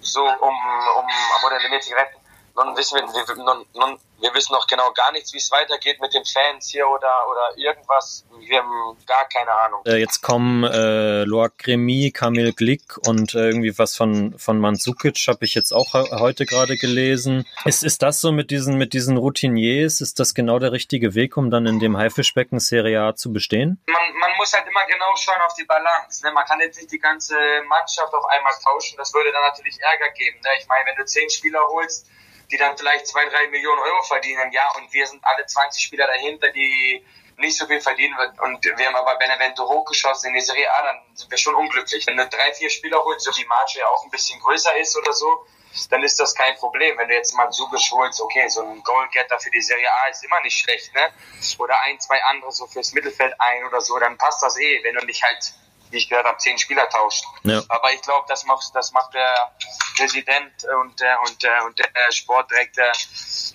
[0.00, 2.19] So um, um am zu retten.
[2.64, 6.00] Nun wissen wir, wir, nun, nun, wir wissen noch genau gar nichts, wie es weitergeht
[6.00, 8.24] mit den Fans hier oder, oder irgendwas.
[8.38, 9.82] Wir haben gar keine Ahnung.
[9.86, 15.16] Äh, jetzt kommen äh, Loak Remy, Kamil Glick und äh, irgendwie was von, von Mandzukic
[15.28, 17.46] habe ich jetzt auch he- heute gerade gelesen.
[17.64, 21.36] Ist, ist das so mit diesen, mit diesen Routiniers, ist das genau der richtige Weg,
[21.36, 23.82] um dann in dem Haifischbecken Serie A zu bestehen?
[23.86, 26.24] man, man muss halt immer genau schauen auf die Balance.
[26.24, 26.32] Ne?
[26.32, 27.34] Man kann jetzt nicht die ganze
[27.68, 28.96] Mannschaft auf einmal tauschen.
[28.98, 30.38] Das würde dann natürlich Ärger geben.
[30.42, 30.50] Ne?
[30.58, 32.06] Ich meine, wenn du zehn Spieler holst,
[32.50, 36.06] die dann vielleicht zwei, drei Millionen Euro verdienen, ja, und wir sind alle 20 Spieler
[36.06, 37.04] dahinter, die
[37.40, 41.00] nicht so viel verdienen und wir haben aber Benevento hochgeschossen in die Serie A, dann
[41.14, 42.06] sind wir schon unglücklich.
[42.06, 44.96] Wenn du drei, vier Spieler holst, so die Marge ja auch ein bisschen größer ist
[44.96, 45.46] oder so,
[45.88, 46.98] dann ist das kein Problem.
[46.98, 50.24] Wenn du jetzt mal Subic holst, okay, so ein Goalgetter für die Serie A ist
[50.24, 51.12] immer nicht schlecht, ne?
[51.58, 54.94] Oder ein, zwei andere so fürs Mittelfeld ein oder so, dann passt das eh, wenn
[54.94, 55.54] du nicht halt,
[55.90, 57.24] wie ich gehört habe, zehn Spieler tauscht.
[57.42, 57.62] Ja.
[57.68, 59.52] Aber ich glaube, das macht, das macht der
[59.96, 62.92] Präsident und der, und der, und der Sportdirektor.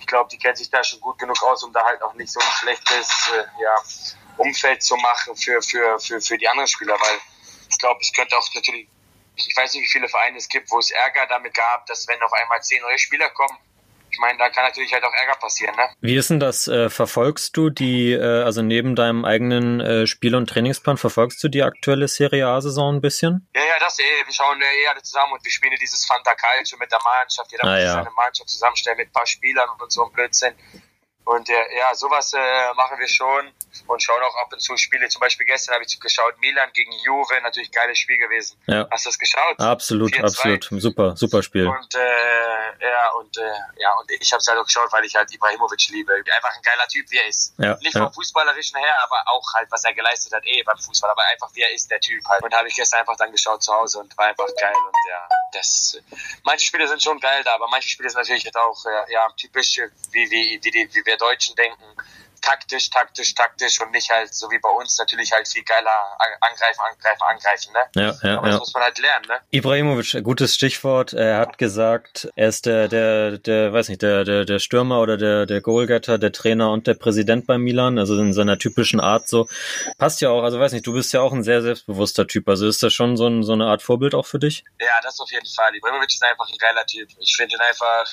[0.00, 2.32] Ich glaube, die kennt sich da schon gut genug aus, um da halt auch nicht
[2.32, 3.76] so ein schlechtes, äh, ja,
[4.36, 7.18] Umfeld zu machen für, für, für, für die anderen Spieler, weil
[7.70, 8.88] ich glaube, es könnte auch natürlich
[9.36, 12.20] ich weiß nicht, wie viele Vereine es gibt, wo es Ärger damit gab, dass wenn
[12.22, 13.58] auf einmal zehn neue Spieler kommen,
[14.16, 15.76] ich meine, da kann natürlich halt auch Ärger passieren.
[15.76, 15.90] Ne?
[16.00, 16.68] Wie ist denn das?
[16.68, 21.48] Äh, verfolgst du die, äh, also neben deinem eigenen äh, Spiel- und Trainingsplan, verfolgst du
[21.48, 23.46] die aktuelle Serie A-Saison ein bisschen?
[23.54, 24.02] Ja, ja, das eh.
[24.24, 27.52] Wir schauen ja eh alle zusammen und wir spielen dieses Fanta Calcio mit der Mannschaft.
[27.52, 27.92] Jeder Ah, muss ja.
[27.92, 30.54] seine Mannschaft zusammenstellen mit ein paar Spielern und so ein Blödsinn.
[31.26, 33.52] Und äh, ja, sowas äh, machen wir schon
[33.88, 35.08] und schauen auch ab und zu Spiele.
[35.08, 38.56] Zum Beispiel gestern habe ich geschaut, Milan gegen Juve, natürlich geiles Spiel gewesen.
[38.66, 38.86] Ja.
[38.92, 39.58] Hast du das geschaut?
[39.58, 40.22] Absolut, 4-2.
[40.22, 40.82] absolut.
[40.82, 41.66] Super, super Spiel.
[41.66, 43.42] Und äh, ja, und äh,
[43.80, 46.14] ja, und ich habe es halt auch geschaut, weil ich halt Ibrahimovic liebe.
[46.14, 47.54] Einfach ein geiler Typ, wie er ist.
[47.58, 48.04] Ja, Nicht ja.
[48.04, 51.50] vom Fußballerischen her, aber auch halt, was er geleistet hat, eh beim Fußball, aber einfach
[51.54, 52.44] wie er ist, der Typ halt.
[52.44, 54.74] Und habe ich gestern einfach dann geschaut zu Hause und war einfach geil.
[54.74, 55.98] Und ja, das
[56.44, 59.28] manche Spiele sind schon geil da, aber manche Spiele sind natürlich halt auch äh, ja,
[59.36, 59.80] typisch,
[60.12, 61.84] wie, wie, wie, wie wir Deutschen denken.
[62.42, 66.48] Taktisch, taktisch, taktisch und nicht halt so wie bei uns natürlich halt viel geiler an-
[66.52, 67.80] angreifen, angreifen, angreifen, ne?
[67.96, 68.58] Ja, ja, Aber das ja.
[68.60, 69.38] muss man halt lernen, ne?
[69.50, 71.12] Ibrahimovic, gutes Stichwort.
[71.12, 75.16] Er hat gesagt, er ist der, der, der, weiß nicht, der, der, der Stürmer oder
[75.16, 79.26] der, der Goalgetter, der Trainer und der Präsident bei Milan, also in seiner typischen Art
[79.26, 79.48] so.
[79.98, 82.48] Passt ja auch, also weiß nicht, du bist ja auch ein sehr selbstbewusster Typ.
[82.48, 84.62] Also ist das schon so, ein, so eine Art Vorbild auch für dich?
[84.78, 85.74] Ja, das auf jeden Fall.
[85.74, 87.08] Ibrahimovic ist einfach ein geiler Typ.
[87.18, 88.04] Ich finde ihn einfach,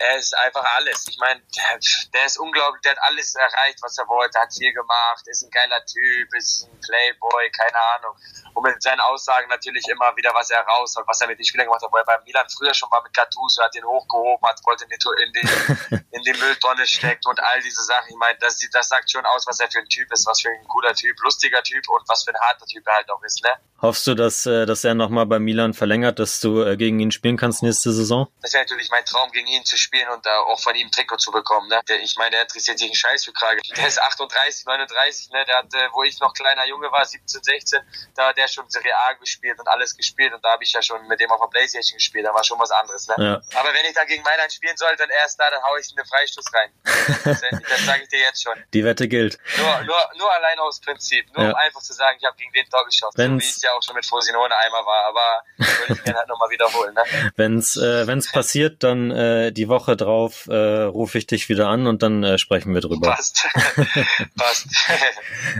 [0.00, 1.06] er ist einfach alles.
[1.08, 1.78] Ich meine, der,
[2.14, 5.50] der ist unglaublich, der hat alles erreicht, was er wollte, hat viel gemacht, ist ein
[5.50, 8.16] geiler Typ, ist ein Playboy, keine Ahnung.
[8.54, 11.66] Und mit seinen Aussagen natürlich immer wieder, was er rausholt, was er mit den Spielern
[11.66, 14.60] gemacht hat, wo er bei Milan früher schon war mit Gattuso, hat den hochgehoben, hat,
[14.66, 18.08] wollte in die, in die, in die Mülltonne stecken und all diese Sachen.
[18.10, 20.48] Ich meine, das, das sagt schon aus, was er für ein Typ ist, was für
[20.48, 23.42] ein cooler Typ, lustiger Typ und was für ein harter Typ er halt auch ist,
[23.42, 23.50] ne?
[23.80, 27.12] Hoffst du, dass, äh, dass er nochmal bei Milan verlängert, dass du äh, gegen ihn
[27.12, 28.26] spielen kannst nächste Saison?
[28.42, 30.90] Das wäre natürlich mein Traum, gegen ihn zu spielen und da auch von ihm ein
[30.90, 31.68] Trikot zu bekommen.
[31.68, 31.80] Ne?
[32.02, 33.60] Ich meine, der interessiert sich einen Scheiß für Krage.
[33.76, 35.44] Der ist 38, 39, ne?
[35.46, 37.80] der hat, äh, wo ich noch kleiner Junge war, 17, 16,
[38.16, 40.82] da hat der schon Serie A gespielt und alles gespielt und da habe ich ja
[40.82, 43.06] schon mit dem auf der Playstation gespielt, da war schon was anderes.
[43.08, 43.14] Ne?
[43.18, 43.58] Ja.
[43.60, 46.06] Aber wenn ich dann gegen Mailand spielen soll, dann erst da, dann hau ich einen
[46.06, 46.70] Freistoß rein.
[47.24, 48.54] Das, das sage ich dir jetzt schon.
[48.72, 49.38] Die Wette gilt.
[49.58, 51.26] Nur, nur, nur allein aus Prinzip.
[51.34, 51.50] Nur Ja.
[51.50, 53.12] um einfach zu sagen, ich habe gegen den Tor geschossen.
[53.16, 55.06] So Wenn's- wie es ja auch schon mit Frosinone einmal war.
[55.06, 56.94] Aber würde ich gerne halt nochmal wiederholen.
[56.94, 57.02] Ne?
[57.36, 61.86] Wenn's, äh, wenn's passiert, dann äh, die Woche drauf äh, rufe ich dich wieder an
[61.86, 63.10] und dann äh, sprechen wir drüber.
[63.10, 63.46] Passt.
[64.36, 64.68] Passt.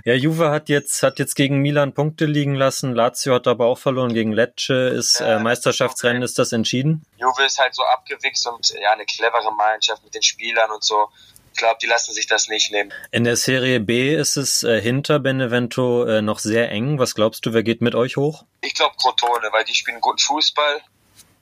[0.05, 2.95] Ja, Juve hat jetzt hat jetzt gegen Milan Punkte liegen lassen.
[2.95, 4.89] Lazio hat aber auch verloren gegen Lecce.
[4.89, 7.05] Ist äh, Ja, Meisterschaftsrennen ist das entschieden?
[7.17, 11.09] Juve ist halt so abgewichst und ja, eine clevere Mannschaft mit den Spielern und so.
[11.53, 12.93] Ich glaube, die lassen sich das nicht nehmen.
[13.11, 16.99] In der Serie B ist es äh, hinter Benevento äh, noch sehr eng.
[16.99, 18.45] Was glaubst du, wer geht mit euch hoch?
[18.61, 20.81] Ich glaube Crotone, weil die spielen guten Fußball.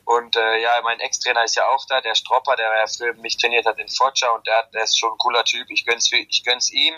[0.07, 3.37] Und äh, ja, mein Ex-Trainer ist ja auch da, der Stropper, der ja früher mich
[3.39, 5.69] trainiert hat in Foggia und der, der ist schon ein cooler Typ.
[5.69, 6.95] Ich gönn's, ich gönn's ihm.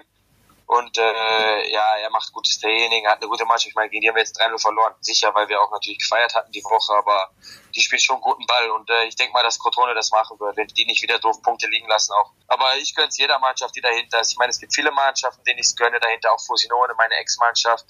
[0.67, 3.69] Und äh, ja, er macht gutes Training, hat eine gute Mannschaft.
[3.69, 4.93] Ich meine, gegen die haben wir jetzt 3-0 verloren.
[5.01, 7.31] Sicher, weil wir auch natürlich gefeiert hatten die Woche, aber
[7.75, 8.69] die spielt schon guten Ball.
[8.73, 11.41] Und äh, ich denke mal, dass Crotone das machen wird, wenn die nicht wieder doof
[11.41, 12.33] Punkte liegen lassen auch.
[12.49, 14.33] Aber ich gönn's jeder Mannschaft, die dahinter ist.
[14.33, 17.87] Ich meine, es gibt viele Mannschaften, denen ich es gönne, dahinter auch Fusinone, meine Ex-Mannschaft.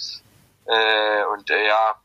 [0.66, 2.00] Äh, und äh, ja,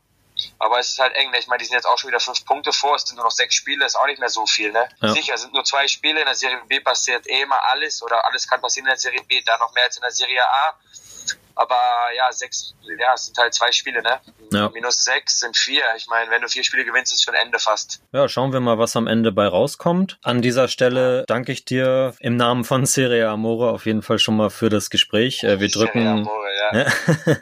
[0.58, 1.30] aber es ist halt eng.
[1.30, 1.38] Ne?
[1.38, 2.96] Ich meine, die sind jetzt auch schon wieder fünf Punkte vor.
[2.96, 4.72] Es sind nur noch sechs Spiele, ist auch nicht mehr so viel.
[4.72, 4.88] Ne?
[5.00, 5.12] Ja.
[5.12, 6.20] Sicher, es sind nur zwei Spiele.
[6.20, 9.22] In der Serie B passiert eh immer alles oder alles kann passieren in der Serie
[9.24, 10.78] B, da noch mehr als in der Serie A.
[11.56, 11.76] Aber
[12.16, 14.20] ja, sechs, ja, es sind halt zwei Spiele, ne?
[14.52, 14.70] Ja.
[14.70, 15.82] Minus sechs sind vier.
[15.96, 18.00] Ich meine, wenn du vier Spiele gewinnst, ist schon Ende fast.
[18.12, 20.18] Ja, schauen wir mal, was am Ende bei rauskommt.
[20.22, 24.36] An dieser Stelle danke ich dir im Namen von Serie Amore auf jeden Fall schon
[24.36, 25.42] mal für das Gespräch.
[25.44, 26.86] Äh, Wir drücken, Amore, ja.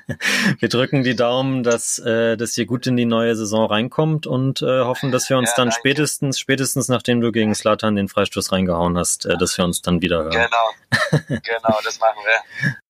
[0.59, 4.63] Wir drücken die Daumen, dass, äh, dass ihr gut in die neue Saison reinkommt und
[4.63, 5.81] äh, hoffen, dass wir uns Ja, dann danke.
[5.81, 10.25] spätestens, spätestens nachdem du gegen Slatan den Freistoß reingehauen hast, dass wir uns dann wieder
[10.25, 10.31] hören.
[10.31, 11.39] Genau.
[11.43, 12.73] genau, das machen wir.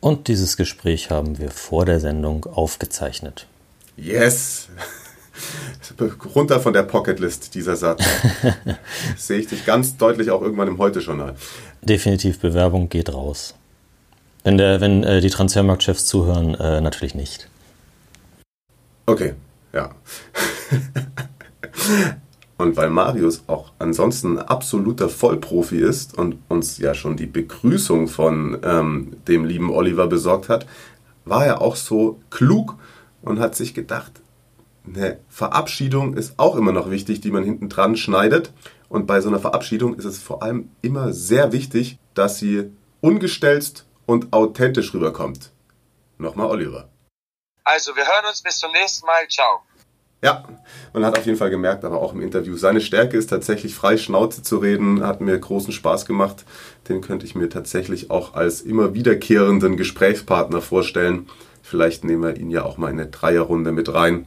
[0.00, 3.46] Und dieses Gespräch haben wir vor der Sendung aufgezeichnet.
[3.96, 4.68] Yes!
[6.34, 8.02] Runter von der Pocketlist, dieser Satz.
[9.16, 11.34] Sehe ich dich ganz deutlich auch irgendwann im Heute-Journal.
[11.82, 13.54] Definitiv Bewerbung geht raus.
[14.42, 17.48] Wenn, der, wenn äh, die Transfermarktchefs zuhören, äh, natürlich nicht.
[19.06, 19.34] Okay,
[19.72, 19.94] ja.
[22.60, 28.06] Und weil Marius auch ansonsten ein absoluter Vollprofi ist und uns ja schon die Begrüßung
[28.06, 30.66] von ähm, dem lieben Oliver besorgt hat,
[31.24, 32.76] war er auch so klug
[33.22, 34.12] und hat sich gedacht,
[34.86, 38.52] eine Verabschiedung ist auch immer noch wichtig, die man hinten dran schneidet.
[38.90, 42.70] Und bei so einer Verabschiedung ist es vor allem immer sehr wichtig, dass sie
[43.00, 45.50] ungestelzt und authentisch rüberkommt.
[46.18, 46.90] Nochmal Oliver.
[47.64, 49.26] Also, wir hören uns bis zum nächsten Mal.
[49.28, 49.62] Ciao.
[50.22, 50.44] Ja,
[50.92, 53.96] man hat auf jeden Fall gemerkt, aber auch im Interview, seine Stärke ist tatsächlich frei
[53.96, 56.44] Schnauze zu reden, hat mir großen Spaß gemacht.
[56.88, 61.26] Den könnte ich mir tatsächlich auch als immer wiederkehrenden Gesprächspartner vorstellen.
[61.62, 64.26] Vielleicht nehmen wir ihn ja auch mal in eine Dreierrunde mit rein.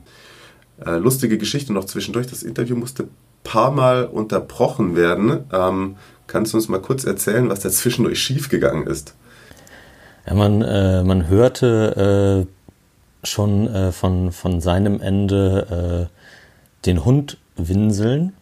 [0.84, 2.26] Äh, lustige Geschichte noch zwischendurch.
[2.26, 3.08] Das Interview musste
[3.44, 5.44] paar Mal unterbrochen werden.
[5.52, 9.14] Ähm, kannst du uns mal kurz erzählen, was da zwischendurch schiefgegangen ist?
[10.26, 12.63] Ja, man, äh, man hörte äh
[13.24, 18.34] schon äh, von, von seinem Ende äh, den Hund winseln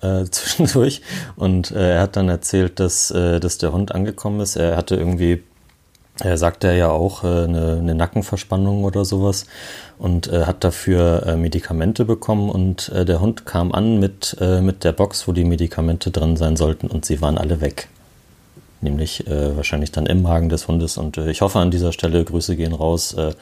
[0.00, 1.02] äh, zwischendurch
[1.36, 4.56] und äh, er hat dann erzählt, dass, äh, dass der Hund angekommen ist.
[4.56, 5.42] Er hatte irgendwie,
[6.20, 9.46] er sagte ja auch, äh, eine, eine Nackenverspannung oder sowas
[9.98, 15.32] und hat dafür Medikamente bekommen und der Hund kam an mit, mit der Box, wo
[15.32, 17.88] die Medikamente drin sein sollten und sie waren alle weg
[18.80, 20.98] nämlich äh, wahrscheinlich dann im Magen des Hundes.
[20.98, 23.32] Und äh, ich hoffe an dieser Stelle, Grüße gehen raus, äh,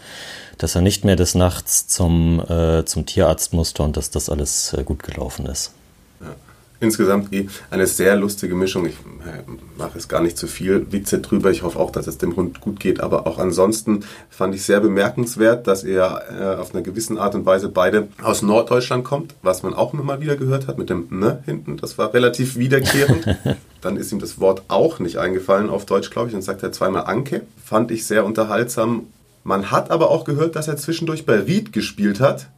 [0.58, 4.72] dass er nicht mehr des Nachts zum, äh, zum Tierarzt musste und dass das alles
[4.72, 5.72] äh, gut gelaufen ist.
[6.20, 6.34] Ja.
[6.78, 8.84] Insgesamt eh eine sehr lustige Mischung.
[8.84, 9.42] Ich äh,
[9.78, 11.50] mache es gar nicht zu viel Witze drüber.
[11.50, 13.00] Ich hoffe auch, dass es dem Hund gut geht.
[13.00, 17.46] Aber auch ansonsten fand ich sehr bemerkenswert, dass er äh, auf einer gewissen Art und
[17.46, 21.06] Weise beide aus Norddeutschland kommt, was man auch immer mal wieder gehört hat mit dem
[21.10, 21.78] Ne hinten.
[21.78, 23.38] Das war relativ wiederkehrend.
[23.80, 26.72] Dann ist ihm das Wort auch nicht eingefallen auf Deutsch, glaube ich, und sagt er
[26.72, 27.42] zweimal Anke.
[27.64, 29.04] Fand ich sehr unterhaltsam
[29.46, 32.48] man hat aber auch gehört, dass er zwischendurch bei Ried gespielt hat.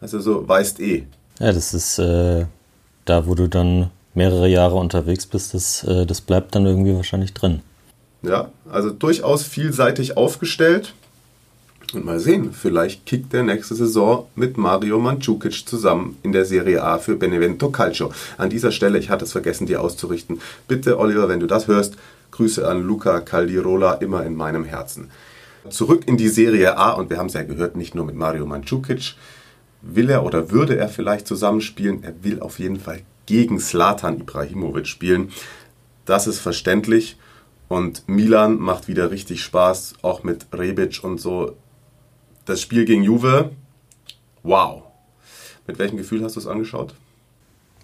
[0.00, 1.06] Also so weißt eh.
[1.40, 2.44] Ja, das ist äh,
[3.06, 7.32] da, wo du dann mehrere Jahre unterwegs bist, das, äh, das bleibt dann irgendwie wahrscheinlich
[7.32, 7.62] drin.
[8.22, 10.94] Ja, also durchaus vielseitig aufgestellt.
[11.94, 16.82] Und mal sehen, vielleicht kickt er nächste Saison mit Mario Mandzukic zusammen in der Serie
[16.82, 18.12] A für Benevento Calcio.
[18.36, 20.40] An dieser Stelle, ich hatte es vergessen, dir auszurichten.
[20.68, 21.96] Bitte, Oliver, wenn du das hörst,
[22.30, 25.10] Grüße an Luca Caldirola, immer in meinem Herzen.
[25.70, 28.46] Zurück in die Serie A und wir haben es ja gehört, nicht nur mit Mario
[28.46, 29.14] Mandzukic.
[29.82, 32.02] Will er oder würde er vielleicht zusammenspielen?
[32.02, 35.30] Er will auf jeden Fall gegen Slatan Ibrahimovic spielen.
[36.04, 37.16] Das ist verständlich.
[37.68, 41.56] Und Milan macht wieder richtig Spaß, auch mit Rebic und so.
[42.44, 43.52] Das Spiel gegen Juve,
[44.42, 44.82] wow.
[45.66, 46.94] Mit welchem Gefühl hast du es angeschaut?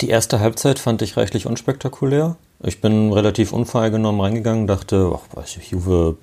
[0.02, 2.36] Die erste Halbzeit fand ich reichlich unspektakulär.
[2.62, 6.18] Ich bin relativ unvoreingenommen reingegangen, dachte, ach, weiß ich, Juve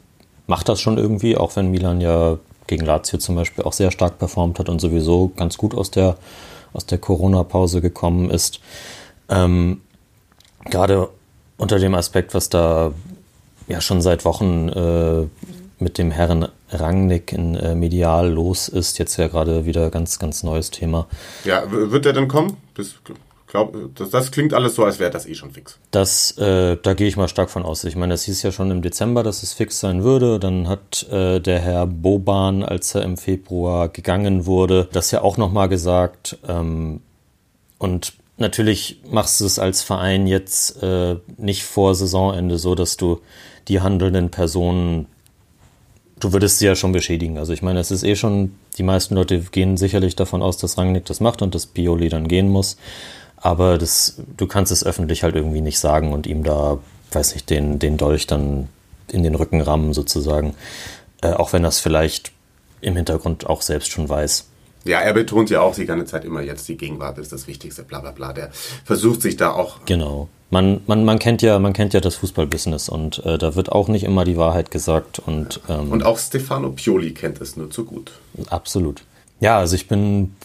[0.47, 4.19] macht das schon irgendwie, auch wenn Milan ja gegen Lazio zum Beispiel auch sehr stark
[4.19, 6.17] performt hat und sowieso ganz gut aus der,
[6.73, 8.59] aus der Corona-Pause gekommen ist.
[9.29, 9.81] Ähm,
[10.65, 11.09] Gerade
[11.57, 12.91] unter dem Aspekt, was da
[13.67, 15.27] ja schon seit Wochen äh,
[15.79, 20.43] mit dem Herrn Rangnick in äh, medial los ist, jetzt ja gerade wieder ganz, ganz
[20.43, 21.07] neues Thema.
[21.45, 22.57] Ja, wird der denn kommen?
[22.75, 22.95] Das
[23.47, 25.79] glaub, das, das klingt alles so, als wäre das eh schon fix.
[25.91, 27.83] Das, äh, da gehe ich mal stark von aus.
[27.83, 30.39] Ich meine, es hieß ja schon im Dezember, dass es fix sein würde.
[30.39, 35.37] Dann hat äh, der Herr Boban, als er im Februar gegangen wurde, das ja auch
[35.37, 36.37] nochmal gesagt.
[36.47, 37.01] Ähm,
[37.79, 43.21] und natürlich machst du es als Verein jetzt äh, nicht vor Saisonende so, dass du
[43.67, 45.07] die handelnden Personen
[46.19, 47.37] du würdest sie ja schon beschädigen.
[47.37, 50.77] Also ich meine, es ist eh schon, die meisten Leute gehen sicherlich davon aus, dass
[50.77, 52.77] Rangnick das macht und dass Pioli dann gehen muss.
[53.37, 56.79] Aber das, du kannst es öffentlich halt irgendwie nicht sagen und ihm da,
[57.11, 58.67] weiß ich, den, den Dolch dann
[59.11, 60.55] in den Rücken rammen sozusagen.
[61.21, 62.31] Äh, auch wenn es vielleicht
[62.81, 64.45] im Hintergrund auch selbst schon weiß.
[64.83, 67.83] Ja, er betont ja auch die ganze Zeit immer jetzt, die Gegenwart ist das Wichtigste,
[67.83, 68.33] bla bla bla.
[68.33, 68.51] Der
[68.85, 69.79] versucht sich da auch.
[69.85, 70.29] Genau.
[70.49, 73.89] Man, man, man, kennt, ja, man kennt ja das Fußballbusiness und äh, da wird auch
[73.89, 75.19] nicht immer die Wahrheit gesagt.
[75.19, 78.13] Und, ähm, und auch Stefano Pioli kennt es nur zu gut.
[78.49, 79.03] Absolut.
[79.41, 80.35] Ja, also ich bin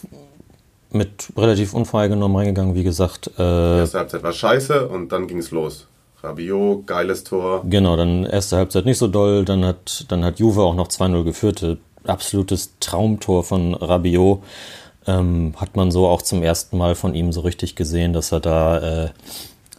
[0.93, 3.31] mit relativ unvoreingenommen reingegangen, wie gesagt.
[3.37, 5.87] Äh, erste Halbzeit war scheiße und dann ging es los.
[6.21, 7.63] Rabiot, geiles Tor.
[7.69, 11.23] Genau, dann erste Halbzeit nicht so doll, dann hat, dann hat Juve auch noch 2-0
[11.23, 11.77] geführt.
[12.05, 14.41] Absolutes Traumtor von Rabiot.
[15.05, 18.39] Ähm, hat man so auch zum ersten Mal von ihm so richtig gesehen, dass er
[18.39, 19.09] da äh,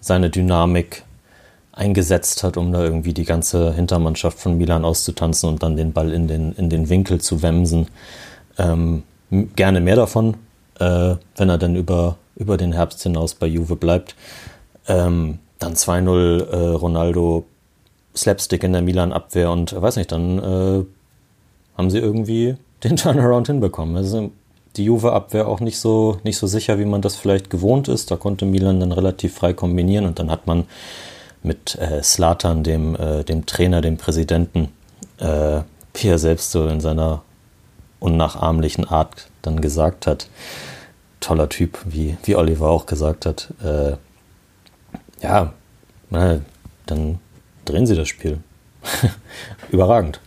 [0.01, 1.05] seine Dynamik
[1.73, 6.13] eingesetzt hat, um da irgendwie die ganze Hintermannschaft von Milan auszutanzen und dann den Ball
[6.13, 7.89] in den, in den Winkel zu wemsen.
[8.59, 9.03] Ähm,
[9.57, 10.37] gerne mehr davon,
[10.81, 14.15] äh, wenn er dann über, über den Herbst hinaus bei Juve bleibt.
[14.87, 17.45] Ähm, dann 2-0 äh, Ronaldo
[18.17, 20.85] Slapstick in der Milan-Abwehr und äh, weiß nicht, dann äh,
[21.77, 23.97] haben sie irgendwie den Turnaround hinbekommen.
[23.97, 24.31] Also
[24.77, 28.11] die Juve-Abwehr auch nicht so, nicht so sicher, wie man das vielleicht gewohnt ist.
[28.11, 30.65] Da konnte Milan dann relativ frei kombinieren und dann hat man
[31.43, 32.97] mit äh, Slatan, dem,
[33.29, 34.69] dem Trainer, dem Präsidenten,
[35.19, 37.23] wie er selbst so in seiner
[38.05, 40.29] unnachahmlichen Art dann gesagt hat,
[41.21, 43.97] toller Typ, wie, wie Oliver auch gesagt hat, äh,
[45.23, 45.53] ja,
[46.87, 47.19] dann
[47.65, 48.39] drehen sie das Spiel.
[49.71, 50.21] Überragend.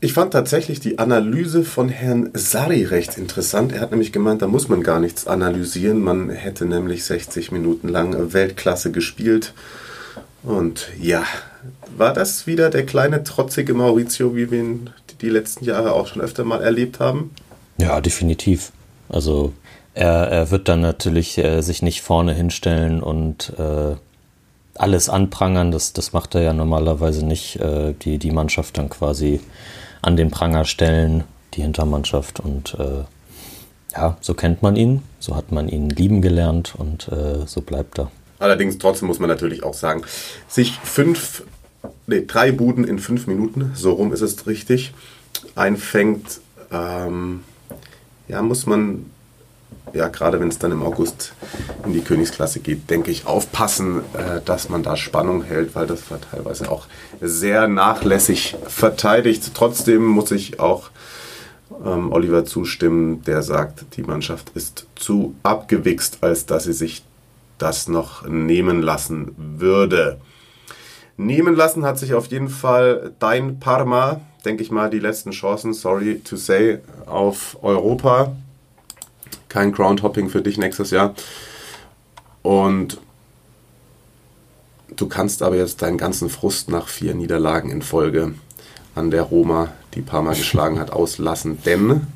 [0.00, 3.72] Ich fand tatsächlich die Analyse von Herrn Sari recht interessant.
[3.72, 6.00] Er hat nämlich gemeint, da muss man gar nichts analysieren.
[6.00, 9.52] Man hätte nämlich 60 Minuten lang Weltklasse gespielt.
[10.42, 11.24] Und ja,
[11.96, 14.90] war das wieder der kleine trotzige Maurizio, wie wir ihn
[15.22, 17.30] die letzten Jahre auch schon öfter mal erlebt haben?
[17.78, 18.72] Ja, definitiv.
[19.08, 19.52] Also
[19.94, 23.96] er, er wird dann natürlich äh, sich nicht vorne hinstellen und äh,
[24.74, 25.70] alles anprangern.
[25.70, 27.56] Das, das macht er ja normalerweise nicht.
[27.56, 29.40] Äh, die, die Mannschaft dann quasi
[30.00, 32.40] an den Pranger stellen, die Hintermannschaft.
[32.40, 33.04] Und äh,
[33.94, 37.98] ja, so kennt man ihn, so hat man ihn lieben gelernt und äh, so bleibt
[37.98, 38.10] er.
[38.38, 40.02] Allerdings trotzdem muss man natürlich auch sagen,
[40.48, 41.44] sich fünf,
[42.06, 44.92] nee, drei Buden in fünf Minuten, so rum ist es richtig,
[45.54, 46.40] einfängt,
[46.70, 47.44] ähm,
[48.28, 49.06] ja, muss man
[49.92, 51.34] ja, gerade wenn es dann im August
[51.84, 56.10] in die Königsklasse geht, denke ich, aufpassen, äh, dass man da Spannung hält, weil das
[56.10, 56.86] war teilweise auch
[57.20, 59.52] sehr nachlässig verteidigt.
[59.54, 60.90] Trotzdem muss ich auch
[61.84, 67.04] ähm, Oliver zustimmen, der sagt, die Mannschaft ist zu abgewichst, als dass sie sich
[67.58, 70.18] das noch nehmen lassen würde.
[71.16, 75.74] Nehmen lassen hat sich auf jeden Fall dein Parma, denke ich mal, die letzten Chancen,
[75.74, 78.36] sorry to say, auf Europa
[79.52, 81.14] kein Groundhopping für dich nächstes Jahr.
[82.40, 82.98] Und
[84.96, 88.34] du kannst aber jetzt deinen ganzen Frust nach vier Niederlagen in Folge
[88.94, 92.06] an der Roma, die Parma geschlagen hat, auslassen, denn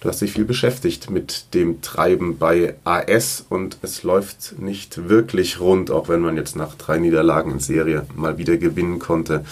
[0.00, 5.60] du hast dich viel beschäftigt mit dem Treiben bei AS und es läuft nicht wirklich
[5.60, 9.44] rund, auch wenn man jetzt nach drei Niederlagen in Serie mal wieder gewinnen konnte.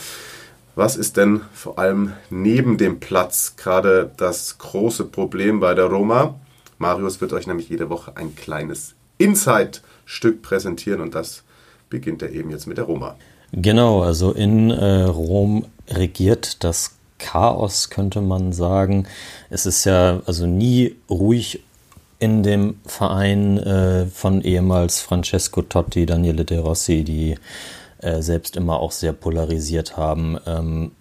[0.77, 6.35] Was ist denn vor allem neben dem Platz gerade das große Problem bei der Roma?
[6.77, 11.45] Marius wird euch nämlich jede Woche ein kleines Inside-Stück präsentieren und das
[11.89, 13.17] beginnt er eben jetzt mit der Roma.
[13.53, 19.07] Genau, also in äh, Rom regiert das Chaos, könnte man sagen.
[19.49, 21.63] Es ist ja also nie ruhig
[22.19, 27.37] in dem Verein äh, von ehemals Francesco Totti, Daniele De Rossi, die
[27.99, 30.39] äh, selbst immer auch sehr polarisiert haben.
[30.47, 30.93] Ähm,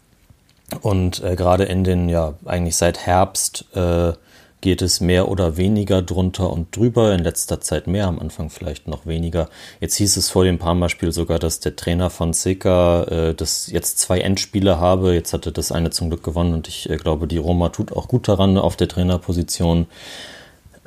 [0.81, 4.13] und äh, gerade in den, ja, eigentlich seit Herbst äh,
[4.61, 7.13] geht es mehr oder weniger drunter und drüber.
[7.13, 9.47] In letzter Zeit mehr, am Anfang vielleicht noch weniger.
[9.79, 13.99] Jetzt hieß es vor dem Parma-Spiel sogar, dass der Trainer von Seca äh, das jetzt
[13.99, 15.13] zwei Endspiele habe.
[15.13, 18.07] Jetzt hatte das eine zum Glück gewonnen und ich äh, glaube, die Roma tut auch
[18.07, 19.85] gut daran auf der Trainerposition.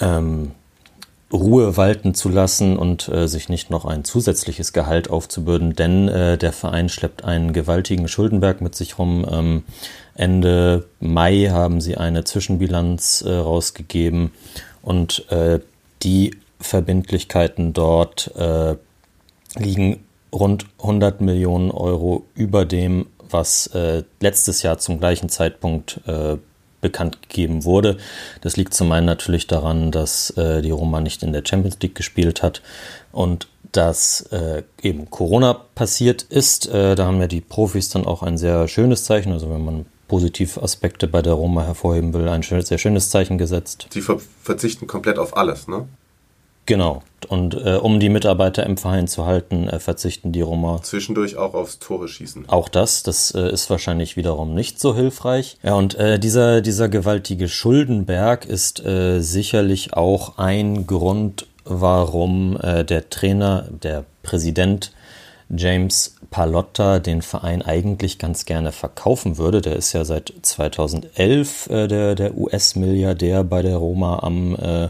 [0.00, 0.52] Ähm,
[1.32, 6.38] Ruhe walten zu lassen und äh, sich nicht noch ein zusätzliches Gehalt aufzubürden, denn äh,
[6.38, 9.26] der Verein schleppt einen gewaltigen Schuldenberg mit sich rum.
[9.30, 9.62] Ähm,
[10.14, 14.32] Ende Mai haben sie eine Zwischenbilanz äh, rausgegeben
[14.80, 15.60] und äh,
[16.02, 18.76] die Verbindlichkeiten dort äh,
[19.56, 26.00] liegen rund 100 Millionen Euro über dem, was äh, letztes Jahr zum gleichen Zeitpunkt
[26.80, 27.98] bekannt gegeben wurde.
[28.40, 31.94] Das liegt zum einen natürlich daran, dass äh, die Roma nicht in der Champions League
[31.94, 32.62] gespielt hat
[33.12, 36.68] und dass äh, eben Corona passiert ist.
[36.68, 39.32] Äh, da haben ja die Profis dann auch ein sehr schönes Zeichen.
[39.32, 43.38] Also wenn man positive Aspekte bei der Roma hervorheben will, ein schön, sehr schönes Zeichen
[43.38, 43.88] gesetzt.
[43.90, 45.86] Sie ver verzichten komplett auf alles, ne?
[46.68, 47.02] Genau.
[47.28, 50.82] Und äh, um die Mitarbeiter im Verein zu halten, äh, verzichten die Roma.
[50.82, 52.46] Zwischendurch auch aufs Tore schießen.
[52.46, 55.56] Auch das, das äh, ist wahrscheinlich wiederum nicht so hilfreich.
[55.62, 62.84] Ja, und äh, dieser, dieser gewaltige Schuldenberg ist äh, sicherlich auch ein Grund, warum äh,
[62.84, 64.92] der Trainer, der Präsident
[65.48, 69.62] James Palotta den Verein eigentlich ganz gerne verkaufen würde.
[69.62, 74.88] Der ist ja seit 2011 äh, der, der US-Milliardär bei der Roma am, äh,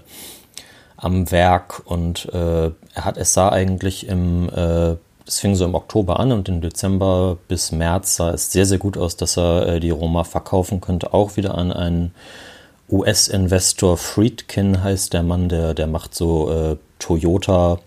[0.98, 5.74] am Werk und äh, er hat es sah eigentlich im äh, es fing so im
[5.74, 9.66] Oktober an und im Dezember bis März sah es sehr, sehr gut aus, dass er
[9.66, 12.14] äh, die Roma verkaufen könnte, auch wieder an einen
[12.90, 17.78] US-Investor Friedkin heißt der Mann, der, der macht so äh, Toyota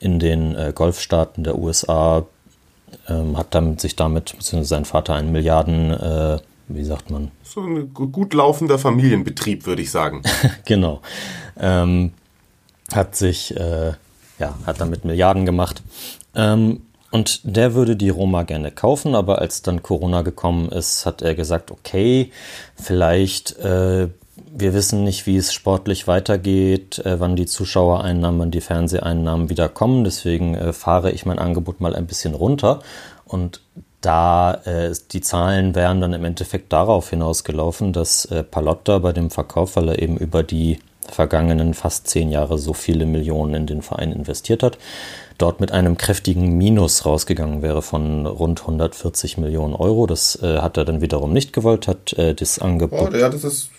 [0.00, 2.26] in den äh, Golfstaaten der USA,
[3.08, 7.30] ähm, hat damit, sich damit, beziehungsweise sein Vater, einen Milliarden, äh, wie sagt man?
[7.44, 10.22] So ein gut laufender Familienbetrieb, würde ich sagen.
[10.64, 11.00] genau.
[11.58, 12.12] Ähm,
[12.94, 13.92] hat sich, äh,
[14.38, 15.82] ja, hat damit Milliarden gemacht.
[16.34, 21.22] Ähm, und der würde die Roma gerne kaufen, aber als dann Corona gekommen ist, hat
[21.22, 22.30] er gesagt, okay,
[22.76, 24.08] vielleicht äh,
[24.52, 29.68] wir wissen nicht, wie es sportlich weitergeht, äh, wann die Zuschauereinnahmen, wann die Fernseheinnahmen wieder
[29.68, 30.04] kommen.
[30.04, 32.80] Deswegen äh, fahre ich mein Angebot mal ein bisschen runter.
[33.24, 33.60] Und
[34.00, 39.30] da äh, die Zahlen wären dann im Endeffekt darauf hinausgelaufen, dass äh, Palotta bei dem
[39.30, 40.78] Verkauf, weil er eben über die
[41.10, 44.78] vergangenen fast zehn Jahre so viele Millionen in den Verein investiert hat,
[45.38, 50.06] dort mit einem kräftigen Minus rausgegangen wäre von rund 140 Millionen Euro.
[50.06, 53.10] Das äh, hat er dann wiederum nicht gewollt, hat äh, das Angebot.
[53.12, 53.70] Oh, ja, das ist,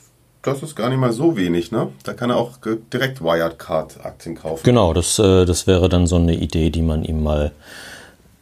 [0.41, 1.89] das ist gar nicht mal so wenig, ne?
[2.03, 2.57] Da kann er auch
[2.91, 4.63] direkt Wirecard-Aktien kaufen.
[4.63, 7.51] Genau, das, äh, das wäre dann so eine Idee, die man ihm mal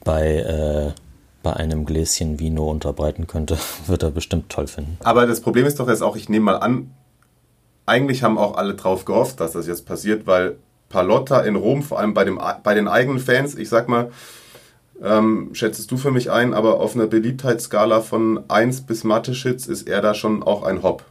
[0.03, 0.91] bei, äh,
[1.43, 3.57] bei einem Gläschen Vino unterbreiten könnte.
[3.87, 4.97] Wird er bestimmt toll finden.
[5.03, 6.91] Aber das Problem ist doch jetzt auch, ich nehme mal an,
[7.89, 10.57] eigentlich haben auch alle drauf gehofft, dass das jetzt passiert, weil
[10.89, 14.11] Palotta in Rom, vor allem bei, dem, bei den eigenen Fans, ich sag mal,
[15.01, 19.87] ähm, schätzest du für mich ein, aber auf einer Beliebtheitsskala von 1 bis Mateschitz ist
[19.87, 21.03] er da schon auch ein Hop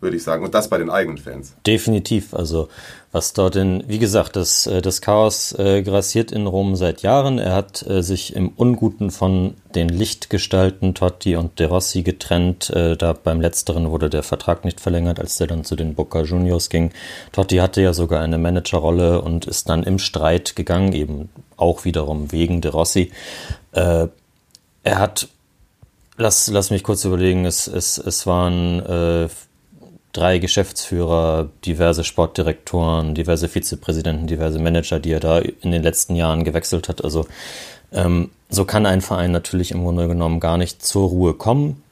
[0.00, 0.44] würde ich sagen.
[0.44, 1.54] Und das bei den eigenen Fans.
[1.66, 2.34] Definitiv.
[2.34, 2.68] Also
[3.10, 7.38] was dort in, wie gesagt, das, äh, das Chaos äh, grassiert in Rom seit Jahren.
[7.38, 12.68] Er hat äh, sich im Unguten von den Lichtgestalten Totti und De Rossi getrennt.
[12.70, 16.22] Äh, da beim letzteren wurde der Vertrag nicht verlängert, als der dann zu den Boca
[16.22, 16.92] Juniors ging.
[17.32, 22.30] Totti hatte ja sogar eine Managerrolle und ist dann im Streit gegangen, eben auch wiederum
[22.30, 23.10] wegen De Rossi.
[23.72, 24.08] Äh,
[24.82, 25.28] er hat
[26.20, 29.28] Lass, lass mich kurz überlegen, es, es, es waren äh,
[30.18, 36.44] drei Geschäftsführer, diverse Sportdirektoren, diverse Vizepräsidenten, diverse Manager, die er da in den letzten Jahren
[36.44, 37.04] gewechselt hat.
[37.04, 37.26] Also
[37.92, 41.82] ähm, so kann ein Verein natürlich im Grunde genommen gar nicht zur Ruhe kommen.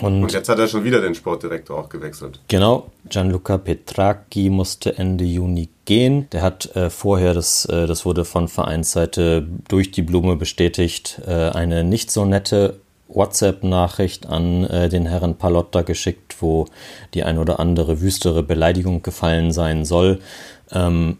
[0.00, 2.38] Und, und, jetzt hat er schon wieder den Sportdirektor auch gewechselt.
[2.46, 6.30] Genau, Gianluca Petracchi musste Ende Juni gehen.
[6.30, 11.32] Der hat äh, vorher, das, äh, das wurde von Vereinsseite durch die Blume bestätigt, äh,
[11.32, 12.78] eine nicht so nette
[13.08, 16.66] WhatsApp-Nachricht an äh, den Herrn Palotta geschickt, wo
[17.14, 20.20] die ein oder andere wüstere Beleidigung gefallen sein soll.
[20.70, 21.18] Ähm,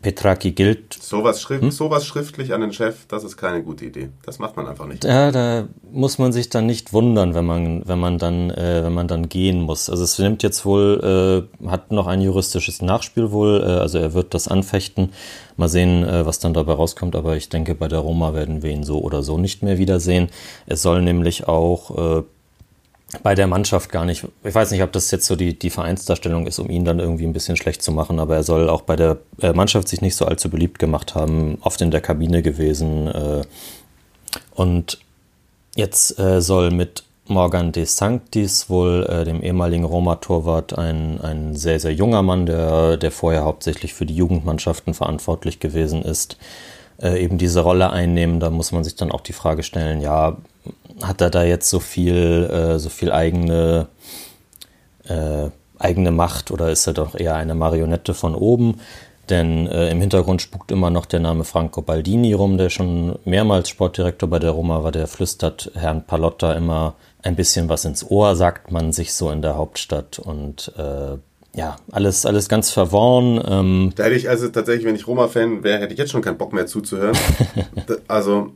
[0.00, 0.94] Petraki gilt.
[0.94, 1.70] Sowas, schrift, hm?
[1.70, 4.10] sowas schriftlich an den Chef, das ist keine gute Idee.
[4.24, 5.04] Das macht man einfach nicht.
[5.04, 8.94] Ja, da muss man sich dann nicht wundern, wenn man, wenn man dann, äh, wenn
[8.94, 9.90] man dann gehen muss.
[9.90, 14.14] Also es nimmt jetzt wohl, äh, hat noch ein juristisches Nachspiel wohl, äh, also er
[14.14, 15.12] wird das anfechten.
[15.56, 18.70] Mal sehen, äh, was dann dabei rauskommt, aber ich denke, bei der Roma werden wir
[18.70, 20.28] ihn so oder so nicht mehr wiedersehen.
[20.66, 22.22] Es soll nämlich auch äh,
[23.22, 24.26] bei der Mannschaft gar nicht.
[24.44, 27.24] Ich weiß nicht, ob das jetzt so die, die Vereinsdarstellung ist, um ihn dann irgendwie
[27.24, 30.16] ein bisschen schlecht zu machen, aber er soll auch bei der äh, Mannschaft sich nicht
[30.16, 33.08] so allzu beliebt gemacht haben, oft in der Kabine gewesen.
[33.08, 33.42] Äh,
[34.54, 34.98] und
[35.74, 41.94] jetzt äh, soll mit Morgan De Sanctis, wohl dem ehemaligen Roma-Torwart, ein, ein sehr, sehr
[41.94, 46.38] junger Mann, der, der vorher hauptsächlich für die Jugendmannschaften verantwortlich gewesen ist,
[47.00, 48.40] eben diese Rolle einnehmen.
[48.40, 50.38] Da muss man sich dann auch die Frage stellen, ja,
[51.02, 53.86] hat er da jetzt so viel, äh, so viel eigene,
[55.08, 58.80] äh, eigene Macht oder ist er doch eher eine Marionette von oben?
[59.30, 63.68] Denn äh, im Hintergrund spukt immer noch der Name Franco Baldini rum, der schon mehrmals
[63.68, 64.90] Sportdirektor bei der Roma war.
[64.90, 69.40] Der flüstert Herrn Palotta immer ein bisschen was ins Ohr, sagt man sich so in
[69.40, 70.18] der Hauptstadt.
[70.18, 71.16] Und äh,
[71.54, 73.42] ja, alles, alles ganz verworren.
[73.46, 73.92] Ähm.
[73.96, 76.52] Da hätte ich also tatsächlich, wenn ich Roma-Fan wäre, hätte ich jetzt schon keinen Bock
[76.52, 77.16] mehr zuzuhören.
[78.08, 78.52] also,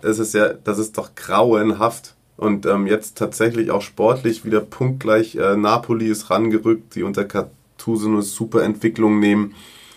[0.00, 2.14] das ist ja, das ist doch grauenhaft.
[2.36, 5.36] Und ähm, jetzt tatsächlich auch sportlich wieder punktgleich.
[5.36, 9.54] Äh, Napoli ist rangerückt, die unter Cartuso eine super Entwicklung nehmen.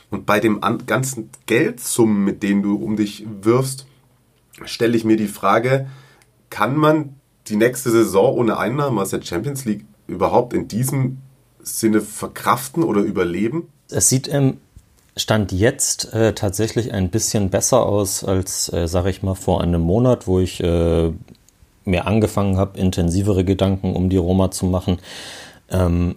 [0.09, 3.87] Und bei dem ganzen Geldsummen, mit denen du um dich wirfst,
[4.63, 5.87] stelle ich mir die Frage,
[6.49, 7.15] kann man
[7.47, 11.17] die nächste Saison ohne Einnahmen aus der Champions League überhaupt in diesem
[11.67, 13.69] Sinne verkraften oder überleben?
[13.89, 14.57] Es sieht im
[15.15, 19.81] Stand jetzt äh, tatsächlich ein bisschen besser aus als, äh, sage ich mal, vor einem
[19.81, 21.11] Monat, wo ich äh,
[21.85, 24.99] mir angefangen habe, intensivere Gedanken um die Roma zu machen.
[25.69, 26.15] Ähm,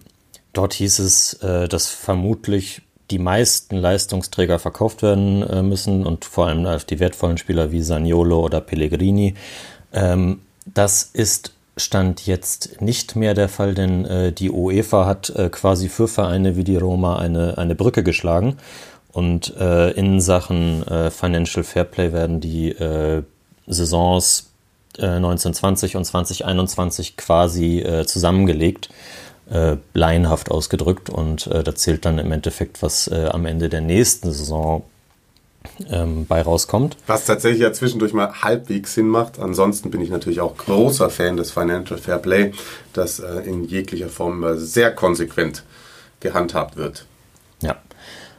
[0.52, 6.46] dort hieß es, äh, dass vermutlich die meisten Leistungsträger verkauft werden äh, müssen und vor
[6.46, 9.34] allem die wertvollen Spieler wie Saniolo oder Pellegrini.
[9.92, 15.48] Ähm, das ist Stand jetzt nicht mehr der Fall, denn äh, die UEFA hat äh,
[15.48, 18.56] quasi für Vereine wie die Roma eine, eine Brücke geschlagen.
[19.12, 23.22] Und äh, in Sachen äh, Financial Fairplay werden die äh,
[23.66, 24.46] Saisons
[24.98, 28.90] 1920 äh, und 2021 quasi zusammengelegt,
[29.94, 31.10] laienhaft ausgedrückt.
[31.10, 34.82] Und da zählt dann im Endeffekt, was am Ende der nächsten Saison
[35.90, 36.96] ähm, bei rauskommt.
[37.06, 39.38] Was tatsächlich ja zwischendurch mal halbwegs Sinn macht.
[39.38, 42.52] Ansonsten bin ich natürlich auch großer Fan des Financial Fair Play,
[42.92, 45.64] das äh, in jeglicher Form äh, sehr konsequent
[46.20, 47.06] gehandhabt wird.
[47.62, 47.76] Ja.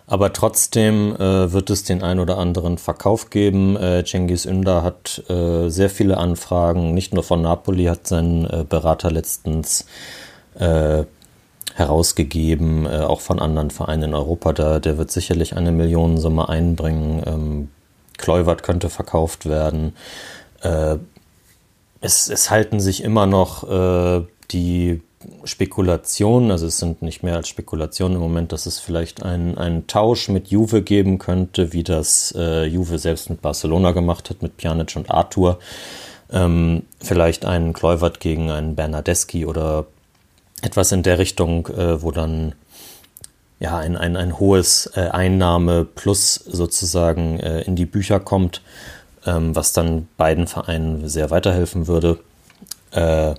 [0.07, 3.77] Aber trotzdem äh, wird es den ein oder anderen Verkauf geben.
[3.77, 8.65] Äh, Cengiz Ünder hat äh, sehr viele Anfragen, nicht nur von Napoli, hat sein äh,
[8.67, 9.85] Berater letztens
[11.81, 14.53] herausgegeben, äh, auch von anderen Vereinen in Europa.
[14.53, 17.23] Da, der wird sicherlich eine Millionensumme einbringen.
[17.25, 17.69] Ähm,
[18.17, 19.95] Kluivert könnte verkauft werden.
[20.61, 20.97] Äh,
[21.99, 25.01] es, es halten sich immer noch äh, die
[25.43, 29.87] Spekulationen, also es sind nicht mehr als Spekulationen im Moment, dass es vielleicht einen, einen
[29.87, 34.57] Tausch mit Juve geben könnte, wie das äh, Juve selbst mit Barcelona gemacht hat, mit
[34.57, 35.59] Pjanic und Arthur.
[36.31, 39.85] Ähm, vielleicht einen Kluivert gegen einen Bernardeschi oder
[40.61, 42.53] etwas in der Richtung, äh, wo dann
[43.59, 48.61] ja ein, ein, ein hohes äh, Einnahme plus sozusagen äh, in die Bücher kommt
[49.25, 52.19] ähm, was dann beiden Vereinen sehr weiterhelfen würde.
[52.91, 53.35] Äh,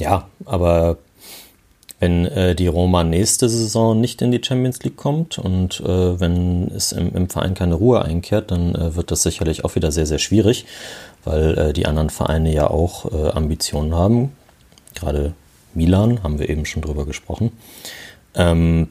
[0.00, 0.98] ja, aber
[2.00, 6.68] wenn äh, die Roma nächste Saison nicht in die Champions League kommt und äh, wenn
[6.68, 10.06] es im, im, Verein keine Ruhe einkehrt, dann äh, wird das sicherlich auch wieder sehr,
[10.06, 10.66] sehr schwierig,
[11.24, 14.32] weil äh, die anderen Vereine ja auch äh, Ambitionen haben.
[14.94, 15.32] Gerade
[15.74, 17.52] Milan haben wir eben schon drüber gesprochen.
[18.34, 18.88] Ähm,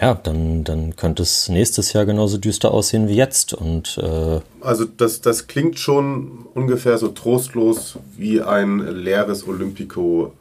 [0.00, 3.52] ja, dann, dann könnte es nächstes Jahr genauso düster aussehen wie jetzt.
[3.52, 10.32] Und, äh also das, das klingt schon ungefähr so trostlos wie ein leeres Olympico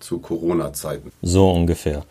[0.00, 1.12] zu Corona-Zeiten.
[1.22, 2.04] So ungefähr.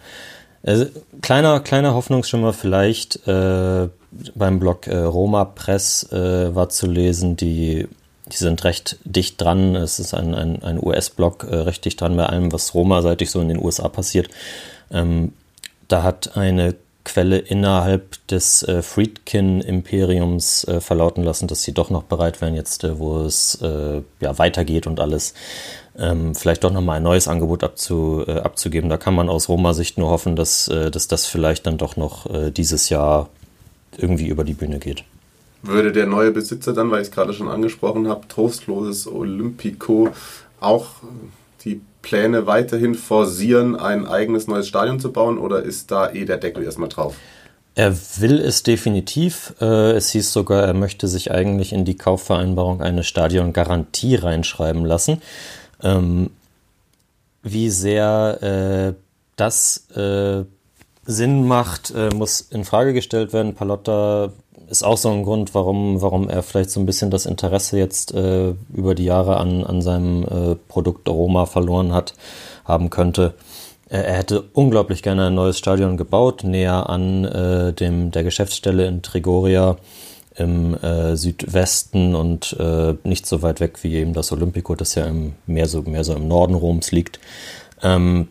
[0.63, 0.86] Also,
[1.21, 3.88] kleiner, kleiner Hoffnungsschimmer vielleicht äh,
[4.34, 7.88] beim Blog äh, Roma Press äh, war zu lesen, die,
[8.32, 9.76] die sind recht dicht dran.
[9.76, 13.41] Es ist ein, ein, ein US-Blog, äh, recht dicht dran bei allem, was Roma-seitig so
[13.41, 14.30] in den USA passiert.
[14.91, 15.34] Ähm,
[15.88, 22.03] da hat eine Quelle innerhalb des äh, Friedkin-Imperiums äh, verlauten lassen, dass sie doch noch
[22.03, 25.36] bereit wären, jetzt, äh, wo es äh, ja, weitergeht und alles,
[25.99, 28.89] ähm, vielleicht doch nochmal ein neues Angebot abzu, äh, abzugeben.
[28.89, 32.89] Da kann man aus Roma-Sicht nur hoffen, dass, dass das vielleicht dann doch noch dieses
[32.89, 33.30] Jahr
[33.97, 35.03] irgendwie über die Bühne geht.
[35.68, 40.09] Würde der neue Besitzer dann, weil ich es gerade schon angesprochen habe, trostloses Olympico
[40.59, 40.88] auch
[41.63, 46.38] die Pläne weiterhin forcieren, ein eigenes neues Stadion zu bauen oder ist da eh der
[46.38, 47.16] Deckel erstmal drauf?
[47.76, 49.53] Er will es definitiv.
[49.59, 55.22] Äh, es hieß sogar, er möchte sich eigentlich in die Kaufvereinbarung eine Stadiongarantie reinschreiben lassen.
[55.84, 56.30] Ähm,
[57.43, 59.01] wie sehr äh,
[59.36, 60.45] das äh,
[61.07, 63.53] Sinn macht, muss in Frage gestellt werden.
[63.53, 64.32] Palotta
[64.70, 68.13] ist auch so ein Grund, warum, warum er vielleicht so ein bisschen das Interesse jetzt
[68.13, 72.13] äh, über die Jahre an, an seinem äh, Produkt Aroma verloren hat,
[72.66, 73.34] haben könnte.
[73.89, 78.88] Äh, er hätte unglaublich gerne ein neues Stadion gebaut, näher an äh, dem, der Geschäftsstelle
[78.88, 79.78] in Trigoria
[80.36, 85.05] im äh, Südwesten und äh, nicht so weit weg wie eben das Olympico, das ja
[85.05, 87.20] im, mehr, so, mehr so im Norden Roms liegt.
[87.82, 88.28] Ähm,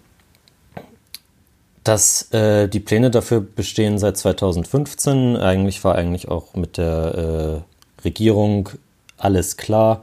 [1.85, 5.37] dass äh, die Pläne dafür bestehen seit 2015.
[5.37, 7.63] Eigentlich war eigentlich auch mit der
[8.03, 8.71] äh, Regierung
[9.19, 10.03] alles klar,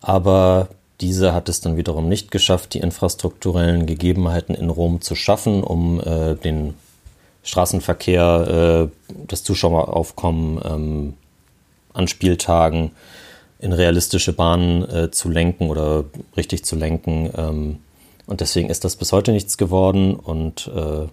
[0.00, 0.68] aber
[1.00, 6.00] diese hat es dann wiederum nicht geschafft, die infrastrukturellen Gegebenheiten in Rom zu schaffen, um
[6.00, 6.74] äh, den
[7.42, 11.14] Straßenverkehr, äh, das Zuschaueraufkommen ähm,
[11.92, 12.92] an Spieltagen
[13.58, 16.04] in realistische Bahnen äh, zu lenken oder
[16.36, 17.30] richtig zu lenken.
[17.36, 17.78] Ähm,
[18.30, 20.14] und deswegen ist das bis heute nichts geworden.
[20.14, 21.08] Und äh,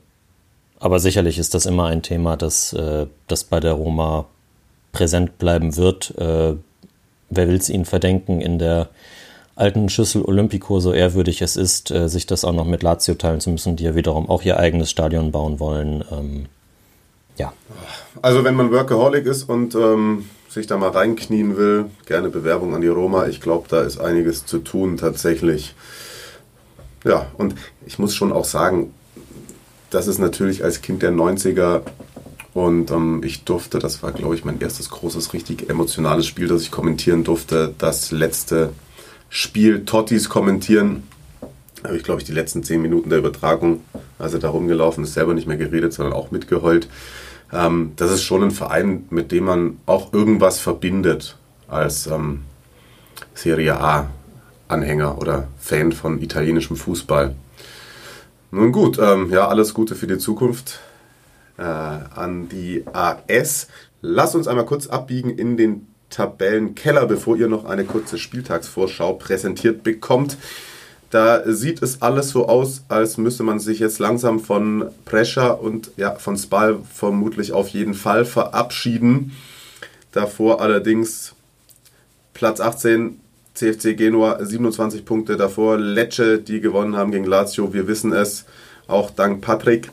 [0.79, 4.25] aber sicherlich ist das immer ein Thema, das, äh, das bei der Roma
[4.91, 6.15] präsent bleiben wird.
[6.19, 6.53] Äh,
[7.29, 8.89] wer will es ihnen verdenken, in der
[9.55, 13.39] alten Schüssel Olympico, so ehrwürdig es ist, äh, sich das auch noch mit Lazio teilen
[13.39, 16.03] zu müssen, die ja wiederum auch ihr eigenes Stadion bauen wollen.
[16.11, 16.45] Ähm,
[17.37, 17.51] ja.
[18.21, 22.81] Also wenn man Workaholic ist und ähm, sich da mal reinknien will, gerne Bewerbung an
[22.81, 23.25] die Roma.
[23.25, 25.73] Ich glaube, da ist einiges zu tun tatsächlich.
[27.07, 27.55] Ja, und
[27.85, 28.93] ich muss schon auch sagen,
[29.91, 31.83] das ist natürlich als Kind der 90er
[32.53, 36.63] und ähm, ich durfte, das war glaube ich mein erstes großes, richtig emotionales Spiel, das
[36.63, 38.71] ich kommentieren durfte, das letzte
[39.29, 41.03] Spiel Tottis kommentieren.
[41.81, 43.81] Da habe ich glaube ich die letzten zehn Minuten der Übertragung,
[44.19, 46.89] als er da rumgelaufen ist, selber nicht mehr geredet, sondern auch mitgeheult.
[47.53, 51.37] Ähm, das ist schon ein Verein, mit dem man auch irgendwas verbindet
[51.69, 52.41] als ähm,
[53.33, 54.09] Serie A
[54.67, 57.35] Anhänger oder Fan von italienischem Fußball.
[58.51, 60.79] Nun gut, ähm, ja, alles Gute für die Zukunft
[61.57, 63.67] äh, an die AS.
[64.01, 69.83] Lasst uns einmal kurz abbiegen in den Tabellenkeller, bevor ihr noch eine kurze Spieltagsvorschau präsentiert
[69.83, 70.37] bekommt.
[71.09, 75.91] Da sieht es alles so aus, als müsse man sich jetzt langsam von Brescia und
[75.95, 79.31] ja, von Spal vermutlich auf jeden Fall verabschieden.
[80.11, 81.33] Davor allerdings
[82.33, 83.19] Platz 18
[83.57, 85.77] CFC Genua 27 Punkte davor.
[85.77, 88.45] Lecce, die gewonnen haben gegen Lazio, wir wissen es.
[88.87, 89.91] Auch dank Patrick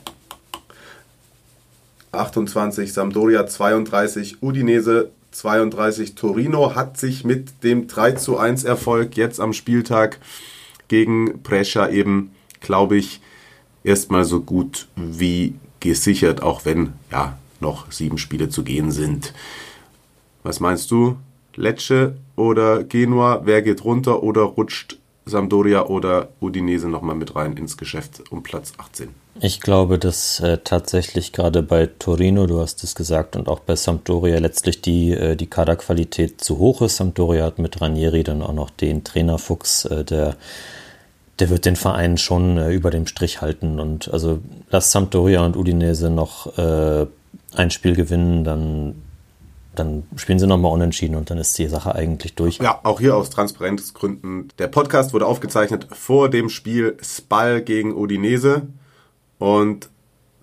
[2.11, 6.15] 28, Sampdoria 32, Udinese 32.
[6.15, 10.19] Torino hat sich mit dem 3 zu 1 Erfolg jetzt am Spieltag
[10.87, 12.31] gegen Brescia eben
[12.65, 13.21] glaube ich,
[13.83, 19.33] erstmal so gut wie gesichert, auch wenn ja noch sieben Spiele zu gehen sind.
[20.43, 21.17] Was meinst du?
[21.55, 23.41] Lecce oder Genua?
[23.43, 28.73] Wer geht runter oder rutscht Sampdoria oder Udinese nochmal mit rein ins Geschäft um Platz
[28.77, 29.09] 18?
[29.41, 33.75] Ich glaube, dass äh, tatsächlich gerade bei Torino, du hast es gesagt, und auch bei
[33.75, 36.97] Sampdoria letztlich die, äh, die Kaderqualität zu hoch ist.
[36.97, 40.37] Sampdoria hat mit Ranieri dann auch noch den Trainerfuchs, äh, der,
[41.39, 43.79] der wird den Verein schon äh, über dem Strich halten.
[43.81, 47.05] Und also lass Sampdoria und Udinese noch äh,
[47.55, 48.95] ein Spiel gewinnen, dann
[49.79, 52.57] dann spielen sie nochmal unentschieden und dann ist die Sache eigentlich durch.
[52.57, 54.49] Ja, auch hier aus Transparenzgründen.
[54.59, 58.63] Der Podcast wurde aufgezeichnet vor dem Spiel Spal gegen Udinese
[59.39, 59.89] und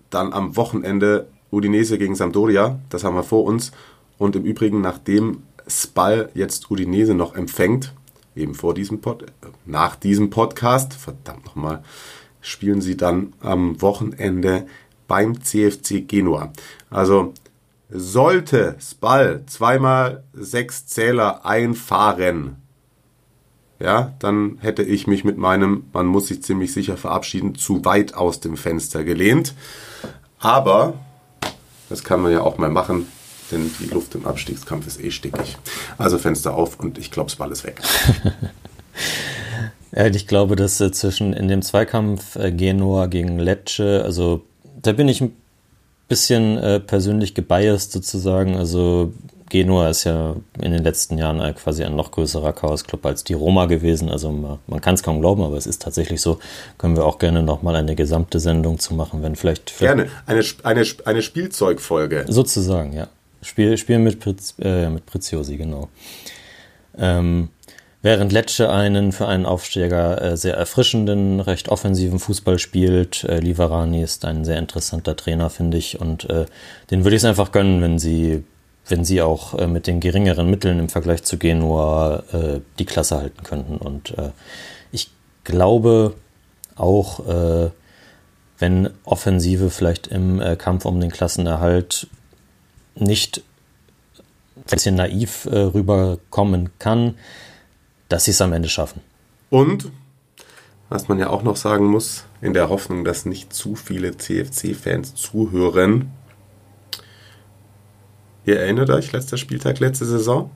[0.09, 2.79] dann am Wochenende Udinese gegen Sampdoria.
[2.89, 3.71] Das haben wir vor uns.
[4.17, 7.93] Und im Übrigen, nachdem Spal jetzt Udinese noch empfängt,
[8.35, 9.25] eben vor diesem Pod,
[9.65, 11.83] nach diesem Podcast, verdammt nochmal,
[12.41, 14.65] spielen sie dann am Wochenende
[15.07, 16.51] beim CFC Genua.
[16.89, 17.33] Also
[17.93, 22.57] sollte Spal zweimal sechs Zähler einfahren,
[23.79, 28.13] ja, dann hätte ich mich mit meinem, man muss sich ziemlich sicher verabschieden, zu weit
[28.13, 29.53] aus dem Fenster gelehnt.
[30.39, 30.93] Aber
[31.89, 33.07] das kann man ja auch mal machen,
[33.51, 35.57] denn die Luft im Abstiegskampf ist eh stickig.
[35.97, 37.81] Also Fenster auf und ich glaube, Spal ist weg.
[39.91, 44.45] ich glaube, dass äh, zwischen in dem Zweikampf äh, Genua gegen Lecce, also
[44.81, 45.35] da bin ich ein
[46.13, 48.55] bisschen äh, persönlich gebiased sozusagen.
[48.55, 49.13] Also
[49.49, 53.65] Genua ist ja in den letzten Jahren quasi ein noch größerer Chaos-Club als die Roma
[53.65, 54.09] gewesen.
[54.09, 56.37] Also man, man kann es kaum glauben, aber es ist tatsächlich so.
[56.77, 59.71] Können wir auch gerne nochmal eine gesamte Sendung zu machen, wenn vielleicht...
[59.71, 62.25] vielleicht gerne, eine, eine, eine Spielzeugfolge.
[62.27, 63.07] Sozusagen, ja.
[63.41, 65.89] Spiel, Spiel mit, Priz, äh, mit Preziosi, genau.
[66.95, 67.49] Ähm,
[68.03, 73.23] Während Lecce einen für einen Aufsteiger äh, sehr erfrischenden, recht offensiven Fußball spielt.
[73.23, 76.01] Äh, Liverani ist ein sehr interessanter Trainer, finde ich.
[76.01, 76.45] Und äh,
[76.91, 78.43] den würde ich es einfach gönnen, wenn sie,
[78.89, 83.15] wenn sie auch äh, mit den geringeren Mitteln im Vergleich zu Genua äh, die Klasse
[83.15, 83.77] halten könnten.
[83.77, 84.31] Und äh,
[84.91, 85.09] ich
[85.45, 86.13] glaube
[86.75, 87.19] auch,
[88.57, 92.07] wenn Offensive vielleicht im Kampf um den Klassenerhalt
[92.95, 93.43] nicht
[94.55, 97.13] ein bisschen naiv rüberkommen kann,
[98.13, 99.01] dass sie es am Ende schaffen.
[99.49, 99.91] Und,
[100.87, 105.15] was man ja auch noch sagen muss, in der Hoffnung, dass nicht zu viele CFC-Fans
[105.15, 106.11] zuhören,
[108.45, 110.51] ihr erinnert euch, letzter Spieltag, letzte Saison?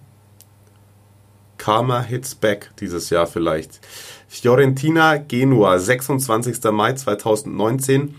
[1.57, 3.79] Karma hits back dieses Jahr vielleicht.
[4.27, 6.63] Fiorentina Genua, 26.
[6.71, 8.13] Mai 2019.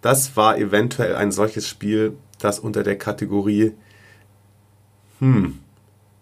[0.00, 3.74] Das war eventuell ein solches Spiel, das unter der Kategorie
[5.20, 5.60] hm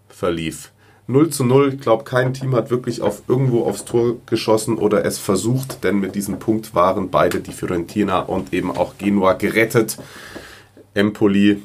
[0.07, 0.71] verlief.
[1.07, 1.73] 0 zu 0.
[1.75, 5.99] Ich glaube, kein Team hat wirklich auf irgendwo aufs Tor geschossen oder es versucht, denn
[5.99, 9.97] mit diesem Punkt waren beide die Fiorentina und eben auch Genua gerettet.
[10.95, 11.61] Empoli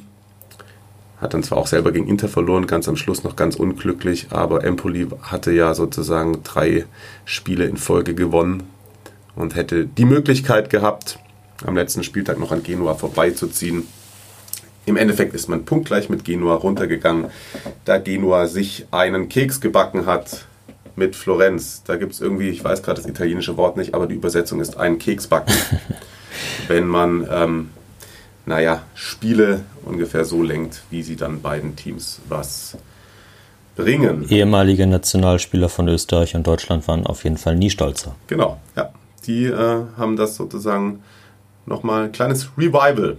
[1.21, 4.65] hat dann zwar auch selber gegen Inter verloren, ganz am Schluss noch ganz unglücklich, aber
[4.65, 6.87] Empoli hatte ja sozusagen drei
[7.25, 8.65] Spiele in Folge gewonnen
[9.37, 11.19] und hätte die Möglichkeit gehabt,
[11.67, 13.87] am letzten Spieltag noch an Genua vorbeizuziehen.
[14.87, 17.27] Im Endeffekt ist man punktgleich mit Genua runtergegangen,
[17.85, 20.47] da Genua sich einen Keks gebacken hat
[20.97, 21.83] mit Florenz.
[21.85, 24.77] Da gibt es irgendwie, ich weiß gerade das italienische Wort nicht, aber die Übersetzung ist
[24.77, 25.53] einen Keks backen.
[26.69, 27.71] wenn man, ähm,
[28.47, 32.77] naja, Spiele ungefähr so lenkt, wie sie dann beiden Teams was
[33.77, 34.27] bringen.
[34.29, 38.15] Ehemalige Nationalspieler von Österreich und Deutschland waren auf jeden Fall nie stolzer.
[38.27, 38.91] Genau, ja.
[39.27, 41.03] Die äh, haben das sozusagen
[41.67, 43.19] nochmal ein kleines Revival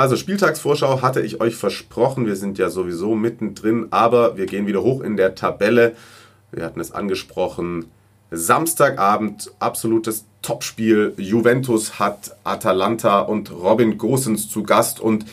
[0.00, 2.24] also Spieltagsvorschau hatte ich euch versprochen.
[2.24, 5.94] Wir sind ja sowieso mittendrin, aber wir gehen wieder hoch in der Tabelle.
[6.52, 7.84] Wir hatten es angesprochen.
[8.30, 11.12] Samstagabend absolutes Topspiel.
[11.18, 15.26] Juventus hat Atalanta und Robin Gosens zu Gast und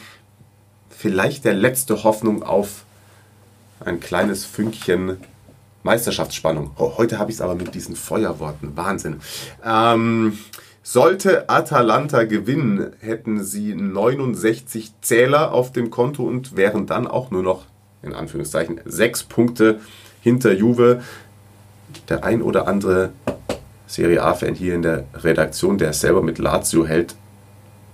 [0.89, 2.83] vielleicht der letzte Hoffnung auf
[3.79, 5.15] ein kleines Fünkchen
[5.83, 6.71] Meisterschaftsspannung.
[6.75, 8.75] Oh, heute habe ich es aber mit diesen Feuerworten.
[8.75, 9.21] Wahnsinn.
[9.63, 10.37] Ähm,
[10.89, 17.43] sollte Atalanta gewinnen, hätten sie 69 Zähler auf dem Konto und wären dann auch nur
[17.43, 17.65] noch,
[18.03, 19.81] in Anführungszeichen, sechs Punkte
[20.21, 21.01] hinter Juve.
[22.07, 23.09] Der ein oder andere
[23.85, 27.15] Serie A-Fan hier in der Redaktion, der es selber mit Lazio hält,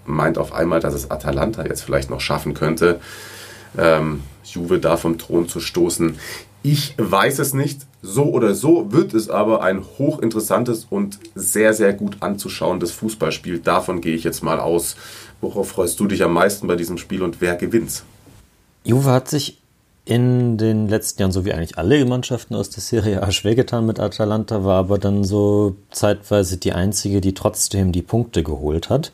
[0.05, 2.99] meint auf einmal, dass es Atalanta jetzt vielleicht noch schaffen könnte,
[3.75, 6.19] ähm, Juve da vom Thron zu stoßen.
[6.63, 7.81] Ich weiß es nicht.
[8.01, 13.59] So oder so wird es aber ein hochinteressantes und sehr, sehr gut anzuschauendes Fußballspiel.
[13.59, 14.95] Davon gehe ich jetzt mal aus.
[15.41, 18.03] Worauf freust du dich am meisten bei diesem Spiel und wer gewinnt?
[18.85, 19.59] Juve hat sich
[20.05, 23.85] in den letzten Jahren, so wie eigentlich alle Mannschaften aus der Serie A, schwer getan
[23.85, 29.11] mit Atalanta, war aber dann so zeitweise die einzige, die trotzdem die Punkte geholt hat.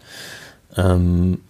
[0.75, 1.41] Ähm,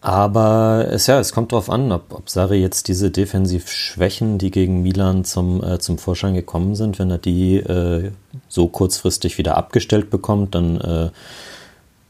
[0.00, 4.82] aber es, ja, es kommt darauf an, ob, ob Sarri jetzt diese Defensivschwächen, die gegen
[4.82, 8.10] Milan zum, äh, zum Vorschein gekommen sind, wenn er die äh,
[8.48, 11.10] so kurzfristig wieder abgestellt bekommt, dann, äh,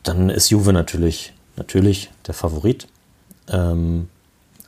[0.03, 2.87] dann ist Juve natürlich, natürlich der Favorit.
[3.49, 4.09] Ähm,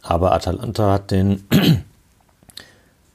[0.03, 1.45] aber Atalanta hat den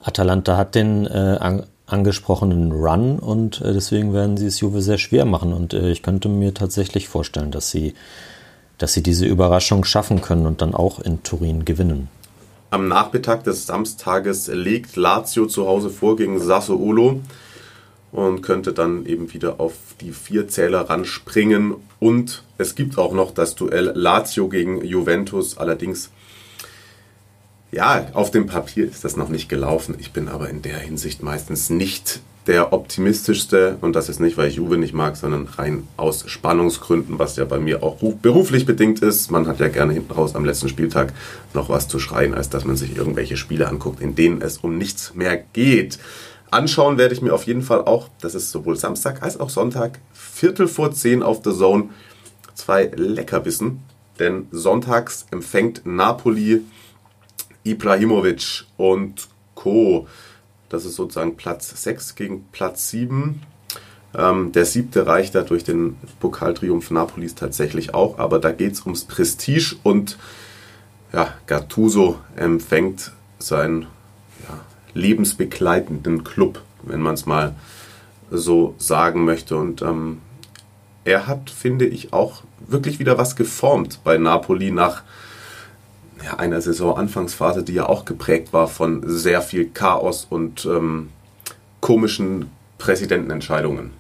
[0.02, 4.98] Atalanta hat den äh, an, angesprochenen Run und äh, deswegen werden sie es Juve sehr
[4.98, 5.54] schwer machen.
[5.54, 7.94] Und äh, ich könnte mir tatsächlich vorstellen, dass sie,
[8.78, 12.10] dass sie diese Überraschung schaffen können und dann auch in Turin gewinnen.
[12.70, 17.22] Am Nachmittag des Samstages legt Lazio zu Hause vor gegen Sassuolo
[18.12, 21.76] und könnte dann eben wieder auf die vier Zähler ranspringen.
[22.00, 25.58] Und es gibt auch noch das Duell Lazio gegen Juventus.
[25.58, 26.10] Allerdings
[27.72, 29.96] ja, auf dem Papier ist das noch nicht gelaufen.
[30.00, 34.48] Ich bin aber in der Hinsicht meistens nicht der optimistischste und das ist nicht, weil
[34.48, 39.02] ich Juve nicht mag, sondern rein aus Spannungsgründen, was ja bei mir auch beruflich bedingt
[39.02, 39.30] ist.
[39.30, 41.14] Man hat ja gerne hinten raus am letzten Spieltag
[41.54, 44.78] noch was zu schreien, als dass man sich irgendwelche Spiele anguckt, in denen es um
[44.78, 46.00] nichts mehr geht.
[46.50, 50.00] Anschauen werde ich mir auf jeden Fall auch, das ist sowohl Samstag als auch Sonntag,
[50.14, 51.90] Viertel vor zehn auf The Zone,
[52.54, 53.82] zwei Leckerbissen.
[54.20, 56.62] Denn sonntags empfängt Napoli
[57.64, 60.08] Ibrahimovic und Co.
[60.70, 63.42] Das ist sozusagen Platz 6 gegen Platz 7.
[64.16, 68.82] Ähm, der siebte reicht da durch den Pokaltriumph Napolis tatsächlich auch, aber da geht es
[68.82, 70.18] ums Prestige und
[71.14, 73.84] ja, Gattuso empfängt seinen
[74.48, 74.60] ja,
[74.94, 77.56] lebensbegleitenden Club, wenn man es mal
[78.30, 79.56] so sagen möchte.
[79.56, 80.20] Und ähm,
[81.06, 85.04] er hat, finde ich, auch wirklich wieder was geformt bei Napoli nach
[86.24, 91.10] ja, einer Saison-Anfangsphase, die ja auch geprägt war von sehr viel Chaos und ähm,
[91.82, 93.92] komischen Präsidentenentscheidungen.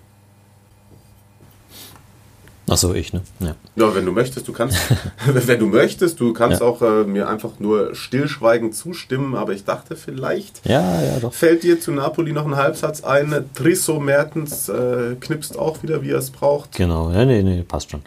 [2.70, 3.22] Achso, ich, ne?
[3.40, 3.56] Ja.
[3.78, 4.78] ja, wenn du möchtest, du kannst,
[5.26, 6.68] wenn du möchtest, du kannst ja.
[6.68, 11.34] auch äh, mir einfach nur stillschweigend zustimmen, aber ich dachte vielleicht ja, ja, doch.
[11.34, 13.46] fällt dir zu Napoli noch ein Halbsatz ein.
[13.56, 16.74] Trisso Mertens äh, knipst auch wieder, wie er es braucht.
[16.74, 18.02] Genau, ja, nee, nee, passt schon.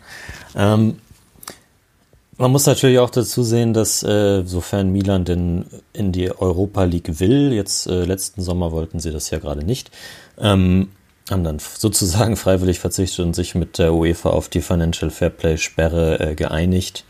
[0.54, 0.96] Ähm,
[2.40, 7.20] man muss natürlich auch dazu sehen, dass äh, sofern Milan denn in die Europa League
[7.20, 9.90] will, jetzt äh, letzten Sommer wollten sie das ja gerade nicht,
[10.38, 10.88] ähm,
[11.30, 16.18] haben dann sozusagen freiwillig verzichtet und sich mit der UEFA auf die Financial Fairplay Sperre
[16.18, 17.04] äh, geeinigt,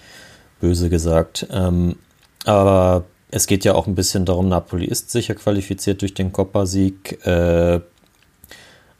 [0.60, 1.46] böse gesagt.
[1.52, 1.96] Ähm,
[2.44, 7.24] aber es geht ja auch ein bisschen darum, Napoli ist sicher qualifiziert durch den Coppa-Sieg.
[7.24, 7.80] Äh,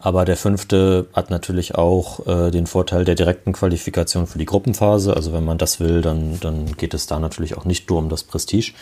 [0.01, 5.14] aber der fünfte hat natürlich auch äh, den Vorteil der direkten Qualifikation für die Gruppenphase.
[5.14, 8.09] Also wenn man das will, dann, dann geht es da natürlich auch nicht nur um
[8.09, 8.72] das Prestige.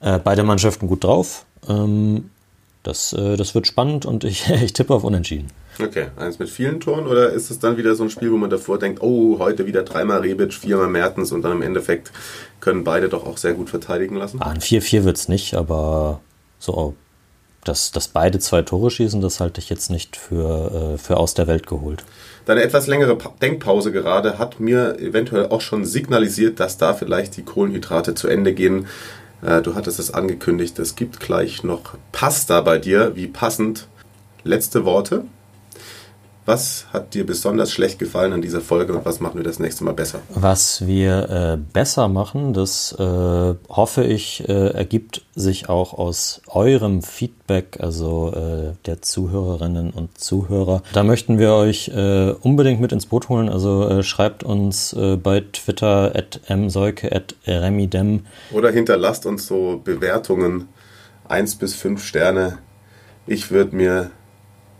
[0.00, 1.44] Äh, beide Mannschaften gut drauf.
[1.68, 2.30] Ähm,
[2.82, 5.48] das, äh, das wird spannend und ich, ich tippe auf Unentschieden.
[5.82, 8.48] Okay, eins mit vielen Toren oder ist es dann wieder so ein Spiel, wo man
[8.48, 12.12] davor denkt, oh, heute wieder dreimal Rebic, viermal Mertens und dann im Endeffekt
[12.60, 14.40] können beide doch auch sehr gut verteidigen lassen?
[14.40, 16.20] Ah, ein 4-4 wird es nicht, aber
[16.58, 16.94] so
[17.64, 21.34] dass, dass beide zwei Tore schießen, das halte ich jetzt nicht für, äh, für aus
[21.34, 22.04] der Welt geholt.
[22.46, 27.42] Deine etwas längere Denkpause gerade hat mir eventuell auch schon signalisiert, dass da vielleicht die
[27.42, 28.86] Kohlenhydrate zu Ende gehen.
[29.42, 33.16] Äh, du hattest es angekündigt, es gibt gleich noch Pasta bei dir.
[33.16, 33.88] Wie passend.
[34.42, 35.24] Letzte Worte?
[36.46, 39.82] Was hat dir besonders schlecht gefallen an dieser Folge und was machen wir das nächste
[39.82, 40.20] Mal besser?
[40.34, 47.02] Was wir äh, besser machen, das äh, hoffe ich, äh, ergibt sich auch aus eurem
[47.02, 50.82] Feedback, also äh, der Zuhörerinnen und Zuhörer.
[50.92, 53.48] Da möchten wir euch äh, unbedingt mit ins Boot holen.
[53.48, 58.26] Also äh, schreibt uns bei Twitter at mseuke at remidem.
[58.52, 60.68] Oder hinterlasst uns so Bewertungen
[61.28, 62.58] 1 bis 5 Sterne.
[63.26, 64.10] Ich würde mir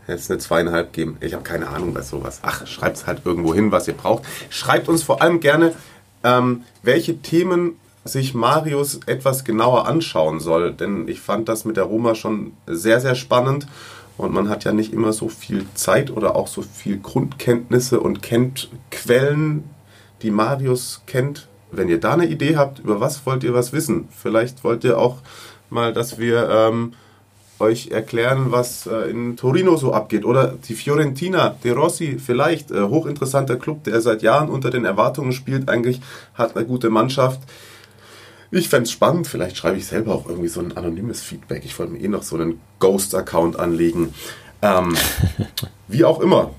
[0.07, 1.17] jetzt eine zweieinhalb geben.
[1.21, 2.41] Ich habe keine Ahnung bei sowas.
[2.43, 4.25] Ach, schreibt es halt irgendwo hin, was ihr braucht.
[4.51, 5.73] Schreibt uns vor allem gerne,
[6.23, 10.73] ähm, welche Themen sich Marius etwas genauer anschauen soll.
[10.73, 13.67] Denn ich fand das mit der Roma schon sehr, sehr spannend.
[14.17, 18.23] Und man hat ja nicht immer so viel Zeit oder auch so viel Grundkenntnisse und
[18.23, 19.65] kennt Quellen,
[20.23, 21.49] die Marius kennt.
[21.73, 24.09] Wenn ihr da eine Idee habt, über was wollt ihr was wissen?
[24.11, 25.19] Vielleicht wollt ihr auch
[25.71, 26.93] mal, dass wir ähm,
[27.65, 30.25] euch erklären, was äh, in Torino so abgeht.
[30.25, 35.33] Oder die Fiorentina, De Rossi, vielleicht, äh, hochinteressanter Club, der seit Jahren unter den Erwartungen
[35.33, 36.01] spielt, eigentlich
[36.35, 37.41] hat eine gute Mannschaft.
[38.51, 41.65] Ich fände es spannend, vielleicht schreibe ich selber auch irgendwie so ein anonymes Feedback.
[41.65, 44.15] Ich wollte mir eh noch so einen Ghost-Account anlegen.
[44.63, 44.97] Ähm,
[45.89, 46.51] wie auch immer.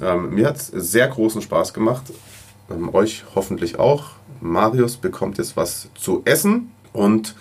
[0.00, 2.04] Ähm, mir hat es sehr großen Spaß gemacht.
[2.70, 4.10] Ähm, euch hoffentlich auch.
[4.40, 7.34] Marius bekommt jetzt was zu essen und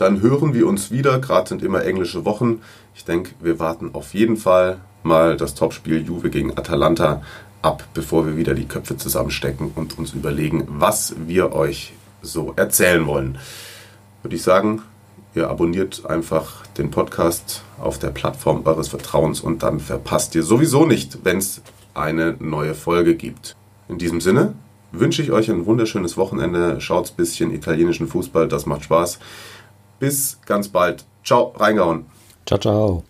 [0.00, 1.18] dann hören wir uns wieder.
[1.18, 2.60] Gerade sind immer englische Wochen.
[2.94, 7.22] Ich denke, wir warten auf jeden Fall mal das Topspiel Juve gegen Atalanta
[7.62, 11.92] ab, bevor wir wieder die Köpfe zusammenstecken und uns überlegen, was wir euch
[12.22, 13.38] so erzählen wollen.
[14.22, 14.82] Würde ich sagen,
[15.34, 20.86] ihr abonniert einfach den Podcast auf der Plattform eures Vertrauens und dann verpasst ihr sowieso
[20.86, 21.60] nicht, wenn es
[21.92, 23.54] eine neue Folge gibt.
[23.88, 24.54] In diesem Sinne
[24.92, 26.80] wünsche ich euch ein wunderschönes Wochenende.
[26.80, 29.18] Schaut ein bisschen italienischen Fußball, das macht Spaß.
[30.00, 31.04] Bis ganz bald.
[31.22, 32.06] Ciao, reingehauen.
[32.46, 33.04] Ciao, ciao.